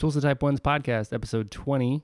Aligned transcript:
Tools 0.00 0.16
of 0.16 0.22
Type 0.22 0.40
1's 0.40 0.60
podcast, 0.60 1.12
episode 1.12 1.50
20. 1.50 2.02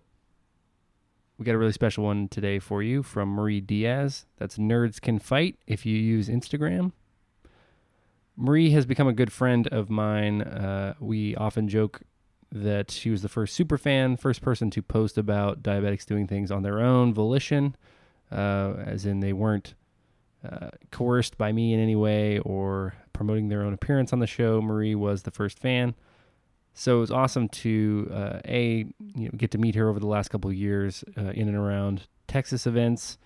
We 1.38 1.44
got 1.46 1.54
a 1.54 1.58
really 1.58 1.72
special 1.72 2.04
one 2.04 2.28
today 2.28 2.58
for 2.58 2.82
you 2.82 3.02
from 3.02 3.30
Marie 3.30 3.62
Diaz. 3.62 4.26
That's 4.36 4.58
Nerds 4.58 5.00
Can 5.00 5.18
Fight 5.18 5.56
if 5.66 5.86
you 5.86 5.96
use 5.96 6.28
Instagram. 6.28 6.92
Marie 8.36 8.68
has 8.72 8.84
become 8.84 9.08
a 9.08 9.14
good 9.14 9.32
friend 9.32 9.66
of 9.68 9.88
mine. 9.88 10.42
Uh, 10.42 10.92
we 11.00 11.34
often 11.36 11.68
joke 11.68 12.02
that 12.52 12.90
she 12.90 13.08
was 13.08 13.22
the 13.22 13.30
first 13.30 13.54
super 13.54 13.78
fan, 13.78 14.18
first 14.18 14.42
person 14.42 14.68
to 14.72 14.82
post 14.82 15.16
about 15.16 15.62
diabetics 15.62 16.04
doing 16.04 16.26
things 16.26 16.50
on 16.50 16.62
their 16.62 16.80
own 16.80 17.14
volition, 17.14 17.76
uh, 18.30 18.74
as 18.84 19.06
in 19.06 19.20
they 19.20 19.32
weren't 19.32 19.72
uh, 20.46 20.68
coerced 20.90 21.38
by 21.38 21.50
me 21.50 21.72
in 21.72 21.80
any 21.80 21.96
way 21.96 22.40
or 22.40 22.92
promoting 23.14 23.48
their 23.48 23.62
own 23.62 23.72
appearance 23.72 24.12
on 24.12 24.18
the 24.18 24.26
show. 24.26 24.60
Marie 24.60 24.94
was 24.94 25.22
the 25.22 25.30
first 25.30 25.58
fan. 25.58 25.94
So 26.78 26.98
it 26.98 27.00
was 27.00 27.10
awesome 27.10 27.48
to 27.48 28.10
uh, 28.12 28.40
a 28.44 28.84
you 29.14 29.24
know 29.24 29.30
get 29.34 29.50
to 29.52 29.58
meet 29.58 29.74
her 29.76 29.88
over 29.88 29.98
the 29.98 30.06
last 30.06 30.28
couple 30.28 30.50
of 30.50 30.56
years 30.56 31.02
uh, 31.16 31.30
in 31.30 31.48
and 31.48 31.56
around 31.56 32.02
Texas 32.28 32.66
events, 32.66 33.16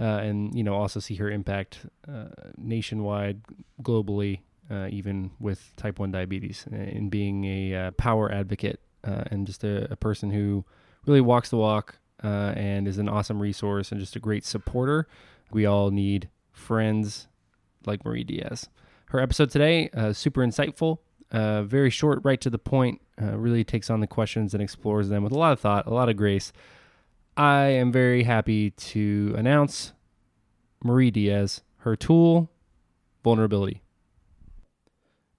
uh, 0.00 0.02
and 0.02 0.52
you 0.52 0.64
know 0.64 0.74
also 0.74 0.98
see 0.98 1.14
her 1.14 1.30
impact 1.30 1.86
uh, 2.08 2.24
nationwide, 2.58 3.40
globally, 3.82 4.40
uh, 4.68 4.88
even 4.90 5.30
with 5.38 5.72
type 5.76 6.00
one 6.00 6.10
diabetes, 6.10 6.66
and 6.72 7.08
being 7.08 7.44
a 7.44 7.74
uh, 7.74 7.90
power 7.92 8.30
advocate 8.32 8.80
and 9.04 9.46
just 9.46 9.62
a, 9.62 9.92
a, 9.92 9.96
person 9.96 10.30
who 10.30 10.64
really 11.06 11.20
walks 11.20 11.50
the 11.50 11.56
walk 11.56 11.98
and 12.20 12.88
is 12.88 12.98
an 12.98 13.08
awesome 13.08 13.40
resource 13.40 13.92
and 13.92 14.00
just 14.00 14.16
a 14.16 14.20
great 14.20 14.44
supporter. 14.44 15.06
We 15.52 15.66
all 15.66 15.92
need 15.92 16.28
friends 16.52 17.28
like 17.86 18.04
Marie 18.04 18.24
Diaz. 18.24 18.68
Her 19.06 19.20
episode 19.20 19.50
today 19.50 19.88
super 20.12 20.40
insightful 20.40 20.98
uh, 21.32 21.62
very 21.62 21.90
short, 21.90 22.20
right 22.22 22.40
to 22.40 22.50
the 22.50 22.58
point. 22.58 23.00
Uh, 23.20 23.36
really 23.36 23.64
takes 23.64 23.90
on 23.90 24.00
the 24.00 24.06
questions 24.06 24.54
and 24.54 24.62
explores 24.62 25.08
them 25.08 25.22
with 25.22 25.32
a 25.32 25.38
lot 25.38 25.52
of 25.52 25.60
thought, 25.60 25.86
a 25.86 25.94
lot 25.94 26.08
of 26.08 26.16
grace. 26.16 26.52
I 27.36 27.64
am 27.68 27.90
very 27.90 28.24
happy 28.24 28.70
to 28.70 29.34
announce 29.36 29.92
Marie 30.84 31.10
Diaz, 31.10 31.62
her 31.78 31.96
tool, 31.96 32.50
vulnerability. 33.24 33.82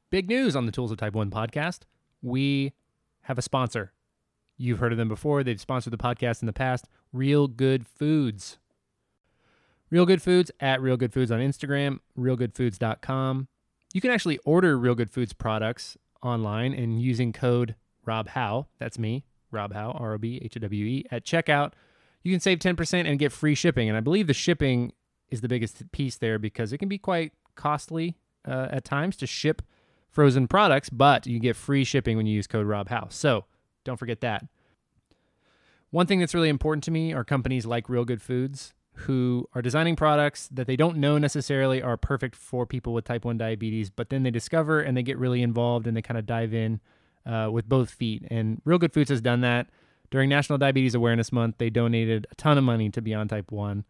Big 0.09 0.27
news 0.27 0.55
on 0.55 0.66
the 0.66 0.72
Tools 0.72 0.91
of 0.91 0.97
Type 0.97 1.13
1 1.13 1.30
podcast. 1.30 1.81
We 2.22 2.73
have 3.22 3.38
a 3.38 3.41
sponsor. 3.41 3.94
You've 4.57 4.80
heard 4.80 4.91
of 4.91 4.97
them 4.97 5.07
before. 5.09 5.44
They've 5.44 5.59
sponsored 5.59 5.94
the 5.94 5.97
podcast 5.97 6.41
in 6.41 6.45
the 6.45 6.53
past. 6.53 6.88
Real 7.11 7.47
Good 7.47 7.88
Foods. 7.88 8.57
Real 9.89 10.05
Good 10.05 10.22
Foods 10.22 10.52
at 10.59 10.81
Real 10.81 10.97
Good 10.97 11.13
Foods 11.13 11.31
on 11.31 11.39
Instagram, 11.39 12.00
realgoodfoods.com. 12.17 13.47
You 13.94 14.02
can 14.02 14.11
actually 14.11 14.39
order 14.39 14.77
Real 14.77 14.95
Good 14.95 15.11
Foods 15.11 15.33
products 15.33 15.97
online 16.23 16.73
and 16.73 16.99
using 16.99 17.31
code 17.31 17.75
Rob 18.05 18.30
Howe, 18.30 18.67
that's 18.80 18.97
me, 18.97 19.23
Rob 19.52 19.73
Howe, 19.73 19.91
R 19.91 20.16
O 20.16 20.17
B 20.17 20.39
H 20.44 20.58
O 20.58 20.59
W 20.59 20.85
E, 20.85 21.05
at 21.11 21.23
checkout. 21.23 21.73
You 22.23 22.33
can 22.33 22.39
save 22.39 22.59
10% 22.59 23.08
and 23.08 23.19
get 23.19 23.31
free 23.31 23.53
shipping. 23.53 23.88
And 23.88 23.97
I 23.97 24.02
believe 24.02 24.27
the 24.27 24.33
shipping 24.33 24.94
is 25.30 25.41
the 25.41 25.47
biggest 25.47 25.91
piece 25.91 26.17
there 26.17 26.39
because 26.39 26.73
it 26.73 26.80
can 26.80 26.89
be 26.89 26.97
quite 26.97 27.33
costly 27.55 28.17
uh, 28.47 28.67
at 28.72 28.83
times 28.83 29.16
to 29.17 29.27
ship 29.27 29.61
frozen 30.09 30.47
products, 30.47 30.89
but 30.89 31.28
you 31.28 31.39
get 31.39 31.55
free 31.55 31.83
shipping 31.83 32.17
when 32.17 32.25
you 32.25 32.33
use 32.33 32.47
code 32.47 32.66
Rob 32.66 32.89
Howe. 32.89 33.07
So 33.09 33.45
don't 33.83 33.97
forget 33.97 34.22
that. 34.22 34.45
One 35.91 36.07
thing 36.07 36.19
that's 36.19 36.33
really 36.33 36.50
important 36.50 36.83
to 36.85 36.91
me 36.91 37.13
are 37.13 37.23
companies 37.23 37.67
like 37.67 37.89
Real 37.89 38.05
Good 38.05 38.22
Foods 38.22 38.73
who 38.94 39.47
are 39.53 39.61
designing 39.61 39.95
products 39.95 40.47
that 40.52 40.67
they 40.67 40.75
don't 40.75 40.97
know 40.97 41.17
necessarily 41.17 41.81
are 41.81 41.97
perfect 41.97 42.36
for 42.36 42.66
people 42.66 42.94
with 42.94 43.05
type 43.05 43.25
1 43.25 43.38
diabetes, 43.38 43.89
but 43.89 44.09
then 44.09 44.23
they 44.23 44.31
discover 44.31 44.81
and 44.81 44.95
they 44.95 45.03
get 45.03 45.17
really 45.17 45.41
involved 45.41 45.88
and 45.88 45.97
they 45.97 46.02
kind 46.02 46.17
of 46.17 46.25
dive 46.25 46.53
in 46.53 46.80
uh, 47.25 47.50
with 47.52 47.67
both 47.67 47.89
feet. 47.89 48.23
And 48.30 48.61
Real 48.66 48.77
Good 48.77 48.94
Foods 48.94 49.09
has 49.09 49.22
done 49.22 49.41
that. 49.41 49.67
During 50.11 50.30
National 50.30 50.59
Diabetes 50.59 50.94
Awareness 50.94 51.31
Month, 51.31 51.55
they 51.58 51.72
donated 51.72 52.27
a 52.31 52.35
ton 52.35 52.58
of 52.58 52.63
money 52.63 52.89
to 52.91 53.02
Beyond 53.02 53.31
Type 53.31 53.52
1. 53.52 53.83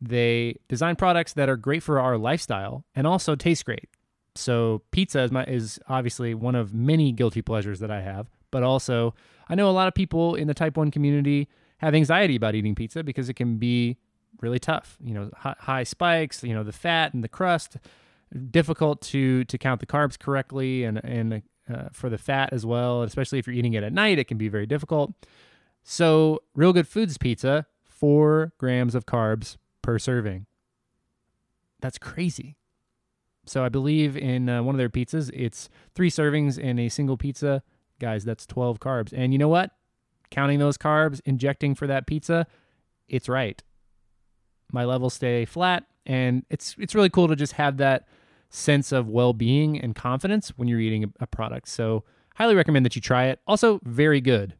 They 0.00 0.60
design 0.68 0.94
products 0.94 1.32
that 1.32 1.48
are 1.48 1.56
great 1.56 1.82
for 1.82 1.98
our 1.98 2.16
lifestyle 2.16 2.84
and 2.94 3.06
also 3.06 3.34
taste 3.34 3.64
great. 3.64 3.88
So 4.36 4.82
pizza 4.90 5.20
is 5.20 5.32
my 5.32 5.44
is 5.44 5.78
obviously 5.88 6.34
one 6.34 6.54
of 6.54 6.74
many 6.74 7.12
guilty 7.12 7.42
pleasures 7.42 7.80
that 7.80 7.90
I 7.90 8.02
have, 8.02 8.28
but 8.50 8.62
also 8.62 9.14
I 9.48 9.54
know 9.54 9.68
a 9.68 9.72
lot 9.72 9.88
of 9.88 9.94
people 9.94 10.34
in 10.34 10.46
the 10.46 10.54
type 10.54 10.76
1 10.76 10.90
community 10.90 11.48
have 11.78 11.94
anxiety 11.94 12.36
about 12.36 12.54
eating 12.54 12.74
pizza 12.74 13.02
because 13.02 13.28
it 13.28 13.34
can 13.34 13.58
be 13.58 13.96
really 14.40 14.58
tough. 14.58 14.96
You 15.02 15.14
know, 15.14 15.30
high, 15.36 15.84
spikes. 15.84 16.42
You 16.42 16.54
know, 16.54 16.62
the 16.62 16.72
fat 16.72 17.14
and 17.14 17.24
the 17.24 17.28
crust. 17.28 17.76
Difficult 18.50 19.00
to 19.02 19.44
to 19.44 19.58
count 19.58 19.80
the 19.80 19.86
carbs 19.86 20.18
correctly, 20.18 20.84
and 20.84 20.98
and 21.04 21.42
uh, 21.72 21.88
for 21.92 22.08
the 22.08 22.18
fat 22.18 22.52
as 22.52 22.66
well. 22.66 23.02
Especially 23.02 23.38
if 23.38 23.46
you're 23.46 23.54
eating 23.54 23.74
it 23.74 23.84
at 23.84 23.92
night, 23.92 24.18
it 24.18 24.24
can 24.24 24.38
be 24.38 24.48
very 24.48 24.66
difficult. 24.66 25.12
So, 25.82 26.42
Real 26.54 26.72
Good 26.72 26.88
Foods 26.88 27.18
pizza, 27.18 27.66
four 27.84 28.54
grams 28.58 28.94
of 28.94 29.06
carbs 29.06 29.56
per 29.82 29.98
serving. 29.98 30.46
That's 31.80 31.98
crazy. 31.98 32.56
So 33.46 33.62
I 33.62 33.68
believe 33.68 34.16
in 34.16 34.48
uh, 34.48 34.62
one 34.62 34.74
of 34.74 34.78
their 34.78 34.88
pizzas, 34.88 35.30
it's 35.34 35.68
three 35.94 36.10
servings 36.10 36.58
in 36.58 36.78
a 36.78 36.88
single 36.88 37.18
pizza. 37.18 37.62
Guys, 38.00 38.24
that's 38.24 38.46
12 38.46 38.80
carbs. 38.80 39.12
And 39.14 39.34
you 39.34 39.38
know 39.38 39.48
what? 39.48 39.72
Counting 40.30 40.58
those 40.58 40.78
carbs, 40.78 41.20
injecting 41.26 41.74
for 41.74 41.86
that 41.86 42.06
pizza, 42.06 42.46
it's 43.06 43.28
right 43.28 43.62
my 44.72 44.84
levels 44.84 45.14
stay 45.14 45.44
flat. 45.44 45.84
And 46.06 46.44
it's 46.50 46.76
it's 46.78 46.94
really 46.94 47.10
cool 47.10 47.28
to 47.28 47.36
just 47.36 47.54
have 47.54 47.78
that 47.78 48.06
sense 48.50 48.92
of 48.92 49.08
well-being 49.08 49.80
and 49.80 49.94
confidence 49.94 50.50
when 50.56 50.68
you're 50.68 50.80
eating 50.80 51.12
a, 51.18 51.26
product. 51.26 51.68
So 51.68 52.04
highly 52.36 52.54
recommend 52.54 52.84
that 52.86 52.94
you 52.94 53.02
try 53.02 53.26
it. 53.26 53.40
Also 53.46 53.80
very 53.84 54.20
good. 54.20 54.54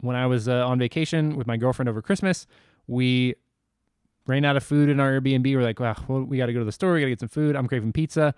When 0.00 0.16
i 0.16 0.26
was 0.26 0.48
uh, 0.48 0.66
on 0.66 0.78
vacation 0.78 1.36
with 1.36 1.46
my 1.46 1.58
girlfriend 1.58 1.86
over 1.86 2.00
christmas 2.00 2.46
we 2.86 3.34
ran 4.26 4.44
out 4.44 4.56
of 4.56 4.62
food 4.62 4.88
in 4.88 5.00
our 5.00 5.20
airbnb. 5.20 5.54
We're 5.54 5.62
like 5.62 5.80
well 5.80 6.24
we 6.24 6.36
got 6.38 6.46
to 6.46 6.52
go 6.52 6.58
to 6.58 6.64
the 6.64 6.72
store. 6.72 6.94
We 6.94 7.00
got 7.00 7.06
to 7.06 7.10
get 7.10 7.20
some 7.20 7.28
food. 7.28 7.56
I'm 7.56 7.66
craving 7.66 7.92
pizza 7.92 8.34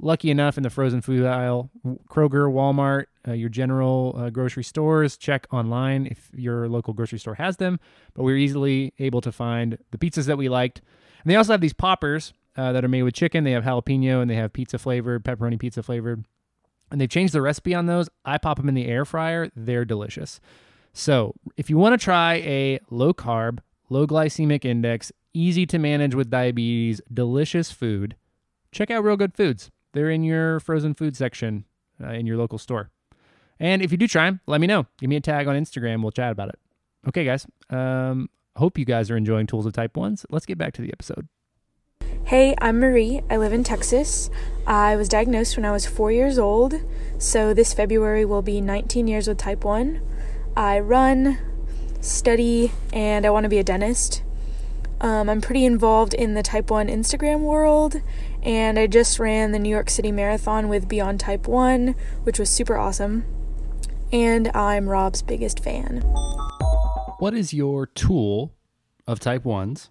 lucky 0.00 0.30
enough 0.30 0.56
in 0.56 0.62
the 0.62 0.70
frozen 0.70 1.00
food 1.00 1.26
aisle 1.26 1.70
kroger 2.08 2.50
walmart 2.50 3.04
uh, 3.28 3.32
your 3.32 3.48
general 3.50 4.14
uh, 4.16 4.30
grocery 4.30 4.64
stores 4.64 5.16
check 5.16 5.46
online 5.52 6.06
if 6.06 6.30
your 6.34 6.68
local 6.68 6.94
grocery 6.94 7.18
store 7.18 7.34
has 7.34 7.58
them 7.58 7.78
but 8.14 8.24
we 8.24 8.32
were 8.32 8.38
easily 8.38 8.92
able 8.98 9.20
to 9.20 9.32
find 9.32 9.78
the 9.90 9.98
pizzas 9.98 10.26
that 10.26 10.38
we 10.38 10.48
liked. 10.48 10.82
And 11.22 11.30
they 11.30 11.36
also 11.36 11.52
have 11.52 11.60
these 11.60 11.72
poppers 11.72 12.32
uh, 12.56 12.72
that 12.72 12.84
are 12.84 12.88
made 12.88 13.02
with 13.02 13.14
chicken. 13.14 13.44
They 13.44 13.52
have 13.52 13.64
jalapeno 13.64 14.20
and 14.20 14.30
they 14.30 14.34
have 14.34 14.52
pizza 14.52 14.78
flavored 14.78 15.24
pepperoni 15.24 15.58
pizza 15.58 15.82
flavored. 15.82 16.24
And 16.90 17.00
they've 17.00 17.08
changed 17.08 17.32
the 17.32 17.42
recipe 17.42 17.74
on 17.74 17.86
those. 17.86 18.08
I 18.24 18.38
pop 18.38 18.56
them 18.56 18.68
in 18.68 18.74
the 18.74 18.86
air 18.86 19.04
fryer. 19.04 19.50
They're 19.54 19.84
delicious. 19.84 20.40
So 20.92 21.34
if 21.56 21.70
you 21.70 21.78
want 21.78 21.98
to 21.98 22.04
try 22.04 22.34
a 22.34 22.80
low 22.90 23.14
carb 23.14 23.60
low 23.88 24.06
glycemic 24.06 24.64
index 24.64 25.10
easy 25.34 25.66
to 25.66 25.78
manage 25.78 26.14
with 26.14 26.30
diabetes 26.30 27.00
delicious 27.12 27.72
food 27.72 28.14
check 28.70 28.88
out 28.88 29.02
real 29.02 29.16
good 29.16 29.34
foods 29.34 29.68
they're 29.92 30.10
in 30.10 30.22
your 30.22 30.60
frozen 30.60 30.94
food 30.94 31.16
section 31.16 31.64
uh, 32.02 32.10
in 32.10 32.26
your 32.26 32.36
local 32.36 32.58
store. 32.58 32.90
And 33.58 33.82
if 33.82 33.92
you 33.92 33.98
do 33.98 34.08
try 34.08 34.24
them, 34.24 34.40
let 34.46 34.60
me 34.60 34.66
know. 34.66 34.86
Give 34.98 35.10
me 35.10 35.16
a 35.16 35.20
tag 35.20 35.46
on 35.46 35.54
Instagram. 35.56 36.02
We'll 36.02 36.12
chat 36.12 36.32
about 36.32 36.48
it. 36.48 36.58
Okay, 37.08 37.24
guys. 37.24 37.46
Um, 37.68 38.30
hope 38.56 38.78
you 38.78 38.84
guys 38.84 39.10
are 39.10 39.16
enjoying 39.16 39.46
Tools 39.46 39.66
of 39.66 39.72
Type 39.72 39.94
1s. 39.94 40.24
Let's 40.30 40.46
get 40.46 40.58
back 40.58 40.72
to 40.74 40.82
the 40.82 40.92
episode. 40.92 41.28
Hey, 42.24 42.54
I'm 42.60 42.78
Marie. 42.78 43.22
I 43.28 43.36
live 43.36 43.52
in 43.52 43.64
Texas. 43.64 44.30
I 44.66 44.96
was 44.96 45.08
diagnosed 45.08 45.56
when 45.56 45.64
I 45.64 45.72
was 45.72 45.86
four 45.86 46.12
years 46.12 46.38
old, 46.38 46.74
so 47.18 47.52
this 47.52 47.74
February 47.74 48.24
will 48.24 48.42
be 48.42 48.60
19 48.60 49.08
years 49.08 49.26
with 49.26 49.38
type 49.38 49.64
1. 49.64 50.00
I 50.56 50.78
run, 50.78 51.38
study, 52.00 52.72
and 52.92 53.26
I 53.26 53.30
want 53.30 53.44
to 53.44 53.48
be 53.50 53.58
a 53.58 53.64
dentist. 53.64 54.22
Um, 55.00 55.28
I'm 55.28 55.40
pretty 55.40 55.64
involved 55.64 56.14
in 56.14 56.34
the 56.34 56.42
type 56.42 56.70
1 56.70 56.88
Instagram 56.88 57.40
world 57.40 58.00
and 58.42 58.78
I 58.78 58.86
just 58.86 59.18
ran 59.18 59.52
the 59.52 59.58
New 59.58 59.68
York 59.68 59.90
City 59.90 60.10
Marathon 60.12 60.68
with 60.68 60.88
Beyond 60.88 61.20
Type 61.20 61.46
1, 61.46 61.94
which 62.22 62.38
was 62.38 62.48
super 62.50 62.76
awesome. 62.76 63.24
And 64.12 64.48
I'm 64.54 64.88
Rob's 64.88 65.22
biggest 65.22 65.62
fan. 65.62 66.00
What 67.18 67.34
is 67.34 67.52
your 67.52 67.86
tool 67.86 68.54
of 69.06 69.20
type 69.20 69.44
1s? 69.44 69.90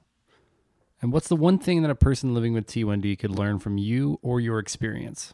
And 1.02 1.14
what's 1.14 1.30
the 1.30 1.36
one 1.36 1.58
thing 1.60 1.82
that 1.84 1.92
a 1.92 1.96
person 1.96 2.34
living 2.34 2.54
with 2.54 2.68
T1D 2.68 3.20
could 3.20 3.32
learn 3.32 3.60
from 3.60 3.78
you 3.78 4.20
or 4.22 4.42
your 4.42 4.60
experience? 4.60 5.34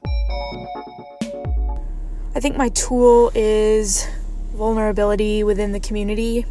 I 2.36 2.40
think 2.40 2.56
my 2.56 2.70
tool 2.70 3.32
is 3.34 4.08
vulnerability 4.54 5.44
within 5.44 5.72
the 5.72 5.80
community. 5.80 6.46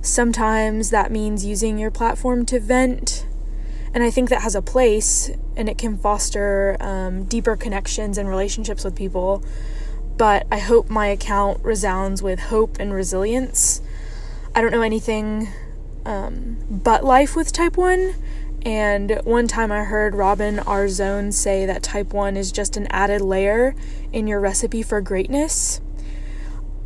Sometimes 0.00 0.90
that 0.90 1.12
means 1.12 1.44
using 1.44 1.78
your 1.78 1.90
platform 1.90 2.44
to 2.46 2.58
vent 2.58 3.26
and 3.94 4.02
I 4.02 4.10
think 4.10 4.28
that 4.30 4.42
has 4.42 4.54
a 4.54 4.62
place 4.62 5.30
and 5.56 5.68
it 5.68 5.78
can 5.78 5.98
foster 5.98 6.76
um, 6.80 7.24
deeper 7.24 7.56
connections 7.56 8.18
and 8.18 8.28
relationships 8.28 8.84
with 8.84 8.94
people. 8.94 9.42
But 10.16 10.46
I 10.50 10.58
hope 10.58 10.90
my 10.90 11.06
account 11.06 11.64
resounds 11.64 12.22
with 12.22 12.40
hope 12.40 12.76
and 12.80 12.92
resilience. 12.92 13.80
I 14.54 14.60
don't 14.60 14.72
know 14.72 14.82
anything 14.82 15.48
um, 16.04 16.56
but 16.70 17.04
life 17.04 17.36
with 17.36 17.52
type 17.52 17.76
1. 17.76 18.14
And 18.62 19.20
one 19.24 19.46
time 19.46 19.70
I 19.70 19.84
heard 19.84 20.14
Robin 20.14 20.56
Arzón 20.56 21.32
say 21.32 21.64
that 21.66 21.82
type 21.82 22.12
1 22.12 22.36
is 22.36 22.50
just 22.50 22.76
an 22.76 22.86
added 22.90 23.20
layer 23.20 23.74
in 24.12 24.26
your 24.26 24.40
recipe 24.40 24.82
for 24.82 25.00
greatness. 25.00 25.80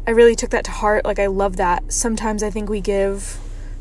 I 0.06 0.10
really 0.10 0.34
took 0.34 0.50
that 0.50 0.64
to 0.64 0.70
heart. 0.72 1.05
Like, 1.05 1.19
I 1.19 1.28
love 1.28 1.56
that. 1.56 1.93
Sometimes 1.93 2.43
I 2.43 2.50
think 2.50 2.69
we 2.69 2.81
give 2.81 3.38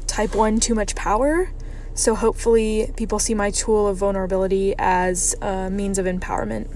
type 0.08 0.36
1 0.36 0.60
too 0.60 0.76
much 0.76 0.96
power. 0.96 1.52
So, 1.94 2.16
hopefully, 2.16 2.92
people 2.96 3.20
see 3.20 3.34
my 3.34 3.52
tool 3.52 3.88
of 3.88 3.98
vulnerability 3.98 4.74
as 4.80 5.36
a 5.42 5.70
means 5.70 6.00
of 6.00 6.06
empowerment. 6.06 6.68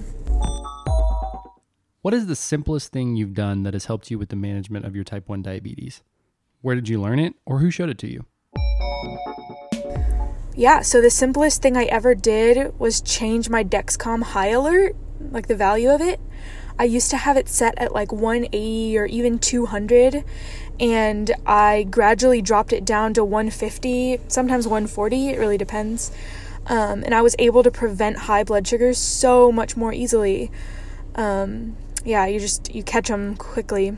What 2.02 2.14
is 2.14 2.26
the 2.26 2.36
simplest 2.36 2.92
thing 2.92 3.16
you've 3.16 3.34
done 3.34 3.64
that 3.64 3.74
has 3.74 3.86
helped 3.86 4.10
you 4.10 4.18
with 4.18 4.28
the 4.28 4.36
management 4.36 4.84
of 4.84 4.94
your 4.94 5.04
type 5.04 5.28
1 5.28 5.42
diabetes? 5.42 6.02
Where 6.60 6.74
did 6.74 6.88
you 6.88 7.00
learn 7.00 7.18
it, 7.18 7.34
or 7.44 7.58
who 7.58 7.70
showed 7.70 7.88
it 7.88 7.98
to 7.98 8.10
you? 8.10 8.24
Yeah, 10.54 10.82
so 10.82 11.00
the 11.00 11.10
simplest 11.10 11.62
thing 11.62 11.76
I 11.76 11.84
ever 11.84 12.14
did 12.14 12.78
was 12.78 13.00
change 13.00 13.50
my 13.50 13.64
Dexcom 13.64 14.22
high 14.22 14.48
alert, 14.48 14.96
like 15.32 15.48
the 15.48 15.56
value 15.56 15.90
of 15.90 16.00
it. 16.00 16.20
I 16.78 16.84
used 16.84 17.10
to 17.10 17.16
have 17.16 17.36
it 17.36 17.48
set 17.48 17.78
at 17.78 17.92
like 17.92 18.12
180 18.12 18.98
or 18.98 19.06
even 19.06 19.38
200, 19.38 20.24
and 20.78 21.30
I 21.46 21.84
gradually 21.84 22.42
dropped 22.42 22.72
it 22.72 22.84
down 22.84 23.14
to 23.14 23.24
150, 23.24 24.20
sometimes 24.28 24.66
140, 24.66 25.28
it 25.28 25.38
really 25.38 25.58
depends. 25.58 26.10
Um, 26.66 27.04
and 27.04 27.14
I 27.14 27.22
was 27.22 27.36
able 27.38 27.62
to 27.62 27.70
prevent 27.70 28.18
high 28.18 28.44
blood 28.44 28.66
sugars 28.66 28.98
so 28.98 29.52
much 29.52 29.76
more 29.76 29.92
easily. 29.92 30.50
Um, 31.14 31.76
yeah, 32.04 32.26
you 32.26 32.40
just 32.40 32.74
you 32.74 32.82
catch 32.82 33.08
them 33.08 33.36
quickly. 33.36 33.96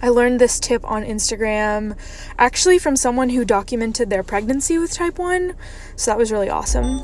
I 0.00 0.08
learned 0.08 0.40
this 0.40 0.58
tip 0.58 0.84
on 0.84 1.04
Instagram 1.04 1.96
actually 2.36 2.78
from 2.78 2.96
someone 2.96 3.28
who 3.28 3.44
documented 3.44 4.10
their 4.10 4.24
pregnancy 4.24 4.78
with 4.78 4.92
type 4.92 5.18
1. 5.18 5.54
So 5.94 6.10
that 6.10 6.18
was 6.18 6.32
really 6.32 6.48
awesome. 6.48 7.00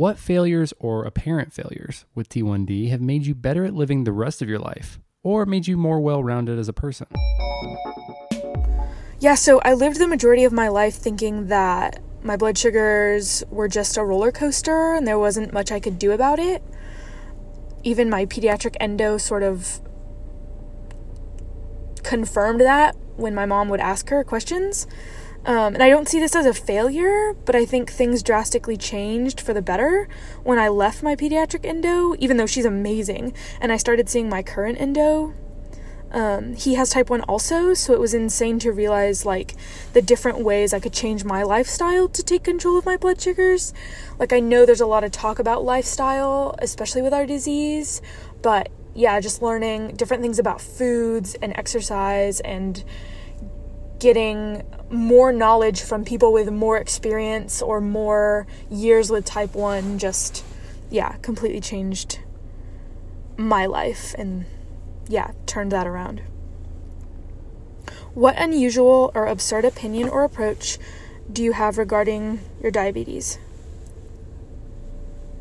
What 0.00 0.18
failures 0.18 0.72
or 0.78 1.04
apparent 1.04 1.52
failures 1.52 2.06
with 2.14 2.30
T1D 2.30 2.88
have 2.88 3.02
made 3.02 3.26
you 3.26 3.34
better 3.34 3.66
at 3.66 3.74
living 3.74 4.04
the 4.04 4.14
rest 4.14 4.40
of 4.40 4.48
your 4.48 4.58
life 4.58 4.98
or 5.22 5.44
made 5.44 5.66
you 5.66 5.76
more 5.76 6.00
well 6.00 6.24
rounded 6.24 6.58
as 6.58 6.70
a 6.70 6.72
person? 6.72 7.06
Yeah, 9.18 9.34
so 9.34 9.60
I 9.62 9.74
lived 9.74 9.98
the 9.98 10.08
majority 10.08 10.44
of 10.44 10.54
my 10.54 10.68
life 10.68 10.94
thinking 10.94 11.48
that 11.48 12.00
my 12.22 12.38
blood 12.38 12.56
sugars 12.56 13.44
were 13.50 13.68
just 13.68 13.98
a 13.98 14.02
roller 14.02 14.32
coaster 14.32 14.94
and 14.94 15.06
there 15.06 15.18
wasn't 15.18 15.52
much 15.52 15.70
I 15.70 15.78
could 15.78 15.98
do 15.98 16.12
about 16.12 16.38
it. 16.38 16.62
Even 17.84 18.08
my 18.08 18.24
pediatric 18.24 18.76
endo 18.80 19.18
sort 19.18 19.42
of 19.42 19.82
confirmed 22.02 22.62
that 22.62 22.96
when 23.16 23.34
my 23.34 23.44
mom 23.44 23.68
would 23.68 23.80
ask 23.80 24.08
her 24.08 24.24
questions. 24.24 24.86
Um, 25.46 25.74
and 25.74 25.82
I 25.82 25.88
don't 25.88 26.06
see 26.06 26.20
this 26.20 26.36
as 26.36 26.44
a 26.44 26.52
failure, 26.52 27.34
but 27.46 27.56
I 27.56 27.64
think 27.64 27.90
things 27.90 28.22
drastically 28.22 28.76
changed 28.76 29.40
for 29.40 29.54
the 29.54 29.62
better 29.62 30.06
when 30.42 30.58
I 30.58 30.68
left 30.68 31.02
my 31.02 31.16
pediatric 31.16 31.64
endo, 31.64 32.14
even 32.18 32.36
though 32.36 32.46
she's 32.46 32.66
amazing, 32.66 33.32
and 33.60 33.72
I 33.72 33.78
started 33.78 34.08
seeing 34.08 34.28
my 34.28 34.42
current 34.42 34.78
endo. 34.78 35.34
Um, 36.12 36.54
he 36.56 36.74
has 36.74 36.90
type 36.90 37.08
1 37.08 37.22
also, 37.22 37.72
so 37.72 37.94
it 37.94 38.00
was 38.00 38.14
insane 38.14 38.58
to 38.60 38.72
realize 38.72 39.24
like 39.24 39.54
the 39.92 40.02
different 40.02 40.40
ways 40.40 40.74
I 40.74 40.80
could 40.80 40.92
change 40.92 41.24
my 41.24 41.42
lifestyle 41.42 42.08
to 42.08 42.22
take 42.22 42.42
control 42.42 42.76
of 42.76 42.84
my 42.84 42.96
blood 42.96 43.20
sugars. 43.20 43.72
Like, 44.18 44.32
I 44.32 44.40
know 44.40 44.66
there's 44.66 44.80
a 44.80 44.86
lot 44.86 45.04
of 45.04 45.12
talk 45.12 45.38
about 45.38 45.64
lifestyle, 45.64 46.54
especially 46.58 47.00
with 47.00 47.14
our 47.14 47.26
disease, 47.26 48.02
but 48.42 48.70
yeah, 48.94 49.20
just 49.20 49.40
learning 49.40 49.94
different 49.94 50.22
things 50.22 50.38
about 50.38 50.60
foods 50.60 51.34
and 51.40 51.56
exercise 51.56 52.40
and 52.40 52.84
getting 54.00 54.62
more 54.90 55.32
knowledge 55.32 55.82
from 55.82 56.04
people 56.04 56.32
with 56.32 56.50
more 56.50 56.76
experience 56.76 57.62
or 57.62 57.80
more 57.80 58.46
years 58.70 59.10
with 59.10 59.24
type 59.24 59.54
1 59.54 59.98
just 59.98 60.44
yeah 60.90 61.12
completely 61.22 61.60
changed 61.60 62.18
my 63.36 63.66
life 63.66 64.14
and 64.18 64.44
yeah 65.08 65.30
turned 65.46 65.70
that 65.70 65.86
around 65.86 66.22
what 68.14 68.36
unusual 68.36 69.12
or 69.14 69.26
absurd 69.26 69.64
opinion 69.64 70.08
or 70.08 70.24
approach 70.24 70.78
do 71.32 71.44
you 71.44 71.52
have 71.52 71.78
regarding 71.78 72.40
your 72.60 72.72
diabetes 72.72 73.38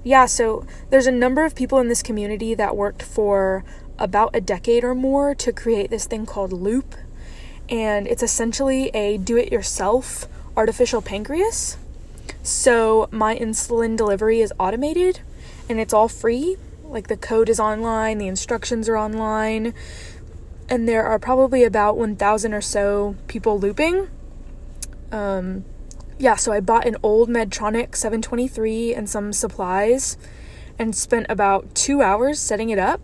yeah, 0.03 0.27
so 0.27 0.65
there's 0.89 1.07
a 1.07 1.11
number 1.11 1.43
of 1.43 1.55
people 1.55 1.79
in 1.79 1.89
this 1.89 2.01
community 2.01 2.55
that 2.55 2.75
worked 2.75 3.03
for 3.03 3.63
about 3.97 4.31
a 4.33 4.41
decade 4.41 4.83
or 4.83 4.95
more 4.95 5.35
to 5.35 5.51
create 5.51 5.89
this 5.89 6.05
thing 6.05 6.25
called 6.25 6.53
Loop. 6.53 6.95
And 7.69 8.07
it's 8.07 8.23
essentially 8.23 8.89
a 8.89 9.17
do 9.17 9.37
it 9.37 9.51
yourself 9.51 10.27
artificial 10.57 11.01
pancreas. 11.01 11.77
So 12.43 13.07
my 13.11 13.37
insulin 13.37 13.95
delivery 13.95 14.41
is 14.41 14.51
automated 14.59 15.21
and 15.69 15.79
it's 15.79 15.93
all 15.93 16.07
free. 16.07 16.57
Like 16.83 17.07
the 17.07 17.17
code 17.17 17.49
is 17.49 17.59
online, 17.59 18.17
the 18.17 18.27
instructions 18.27 18.89
are 18.89 18.97
online, 18.97 19.75
and 20.67 20.87
there 20.87 21.05
are 21.05 21.19
probably 21.19 21.63
about 21.63 21.97
1,000 21.97 22.53
or 22.53 22.61
so 22.61 23.15
people 23.27 23.59
looping. 23.59 24.07
Um, 25.11 25.65
yeah, 26.17 26.35
so 26.35 26.51
I 26.51 26.59
bought 26.59 26.87
an 26.87 26.97
old 27.03 27.29
Medtronic 27.29 27.95
723 27.95 28.93
and 28.93 29.09
some 29.09 29.31
supplies 29.31 30.17
and 30.77 30.95
spent 30.95 31.27
about 31.29 31.73
two 31.75 32.01
hours 32.01 32.39
setting 32.39 32.69
it 32.69 32.79
up. 32.79 33.01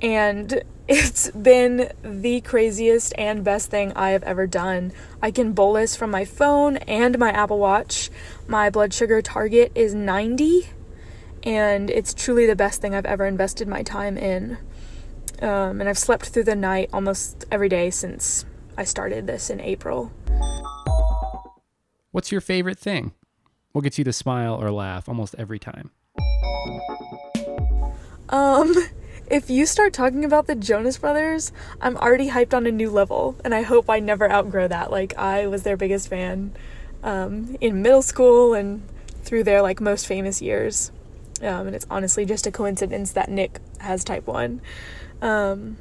And 0.00 0.62
it's 0.88 1.30
been 1.30 1.90
the 2.02 2.40
craziest 2.42 3.12
and 3.18 3.42
best 3.42 3.70
thing 3.70 3.92
I 3.94 4.10
have 4.10 4.22
ever 4.22 4.46
done. 4.46 4.92
I 5.20 5.30
can 5.30 5.52
bolus 5.52 5.96
from 5.96 6.10
my 6.10 6.24
phone 6.24 6.76
and 6.78 7.18
my 7.18 7.30
Apple 7.30 7.58
Watch. 7.58 8.10
My 8.46 8.70
blood 8.70 8.94
sugar 8.94 9.20
target 9.20 9.72
is 9.74 9.94
90, 9.94 10.68
and 11.42 11.90
it's 11.90 12.14
truly 12.14 12.46
the 12.46 12.56
best 12.56 12.80
thing 12.80 12.94
I've 12.94 13.06
ever 13.06 13.26
invested 13.26 13.66
my 13.66 13.82
time 13.82 14.16
in. 14.16 14.58
Um, 15.42 15.80
and 15.80 15.88
I've 15.88 15.98
slept 15.98 16.26
through 16.26 16.44
the 16.44 16.54
night 16.54 16.88
almost 16.92 17.44
every 17.50 17.68
day 17.68 17.90
since 17.90 18.44
I 18.78 18.84
started 18.84 19.26
this 19.26 19.50
in 19.50 19.60
April. 19.60 20.12
What's 22.12 22.32
your 22.32 22.40
favorite 22.40 22.78
thing? 22.78 23.12
What 23.72 23.82
gets 23.82 23.98
you 23.98 24.04
to 24.04 24.12
smile 24.12 24.54
or 24.54 24.70
laugh 24.70 25.08
almost 25.08 25.34
every 25.36 25.58
time? 25.58 25.90
Um, 28.28 28.74
if 29.28 29.50
you 29.50 29.66
start 29.66 29.92
talking 29.92 30.24
about 30.24 30.46
the 30.46 30.54
Jonas 30.54 30.98
Brothers, 30.98 31.52
I'm 31.80 31.96
already 31.96 32.30
hyped 32.30 32.54
on 32.54 32.66
a 32.66 32.72
new 32.72 32.90
level, 32.90 33.36
and 33.44 33.54
I 33.54 33.62
hope 33.62 33.90
I 33.90 34.00
never 34.00 34.30
outgrow 34.30 34.68
that. 34.68 34.90
Like, 34.90 35.16
I 35.18 35.46
was 35.46 35.62
their 35.62 35.76
biggest 35.76 36.08
fan 36.08 36.52
um, 37.02 37.56
in 37.60 37.82
middle 37.82 38.02
school 38.02 38.54
and 38.54 38.82
through 39.22 39.44
their 39.44 39.62
like 39.62 39.80
most 39.80 40.06
famous 40.06 40.40
years. 40.40 40.92
Um, 41.42 41.66
and 41.66 41.76
it's 41.76 41.86
honestly 41.90 42.24
just 42.24 42.46
a 42.46 42.50
coincidence 42.50 43.12
that 43.12 43.28
Nick 43.28 43.60
has 43.78 44.04
type 44.04 44.26
1. 44.26 44.60
Um, 45.20 45.76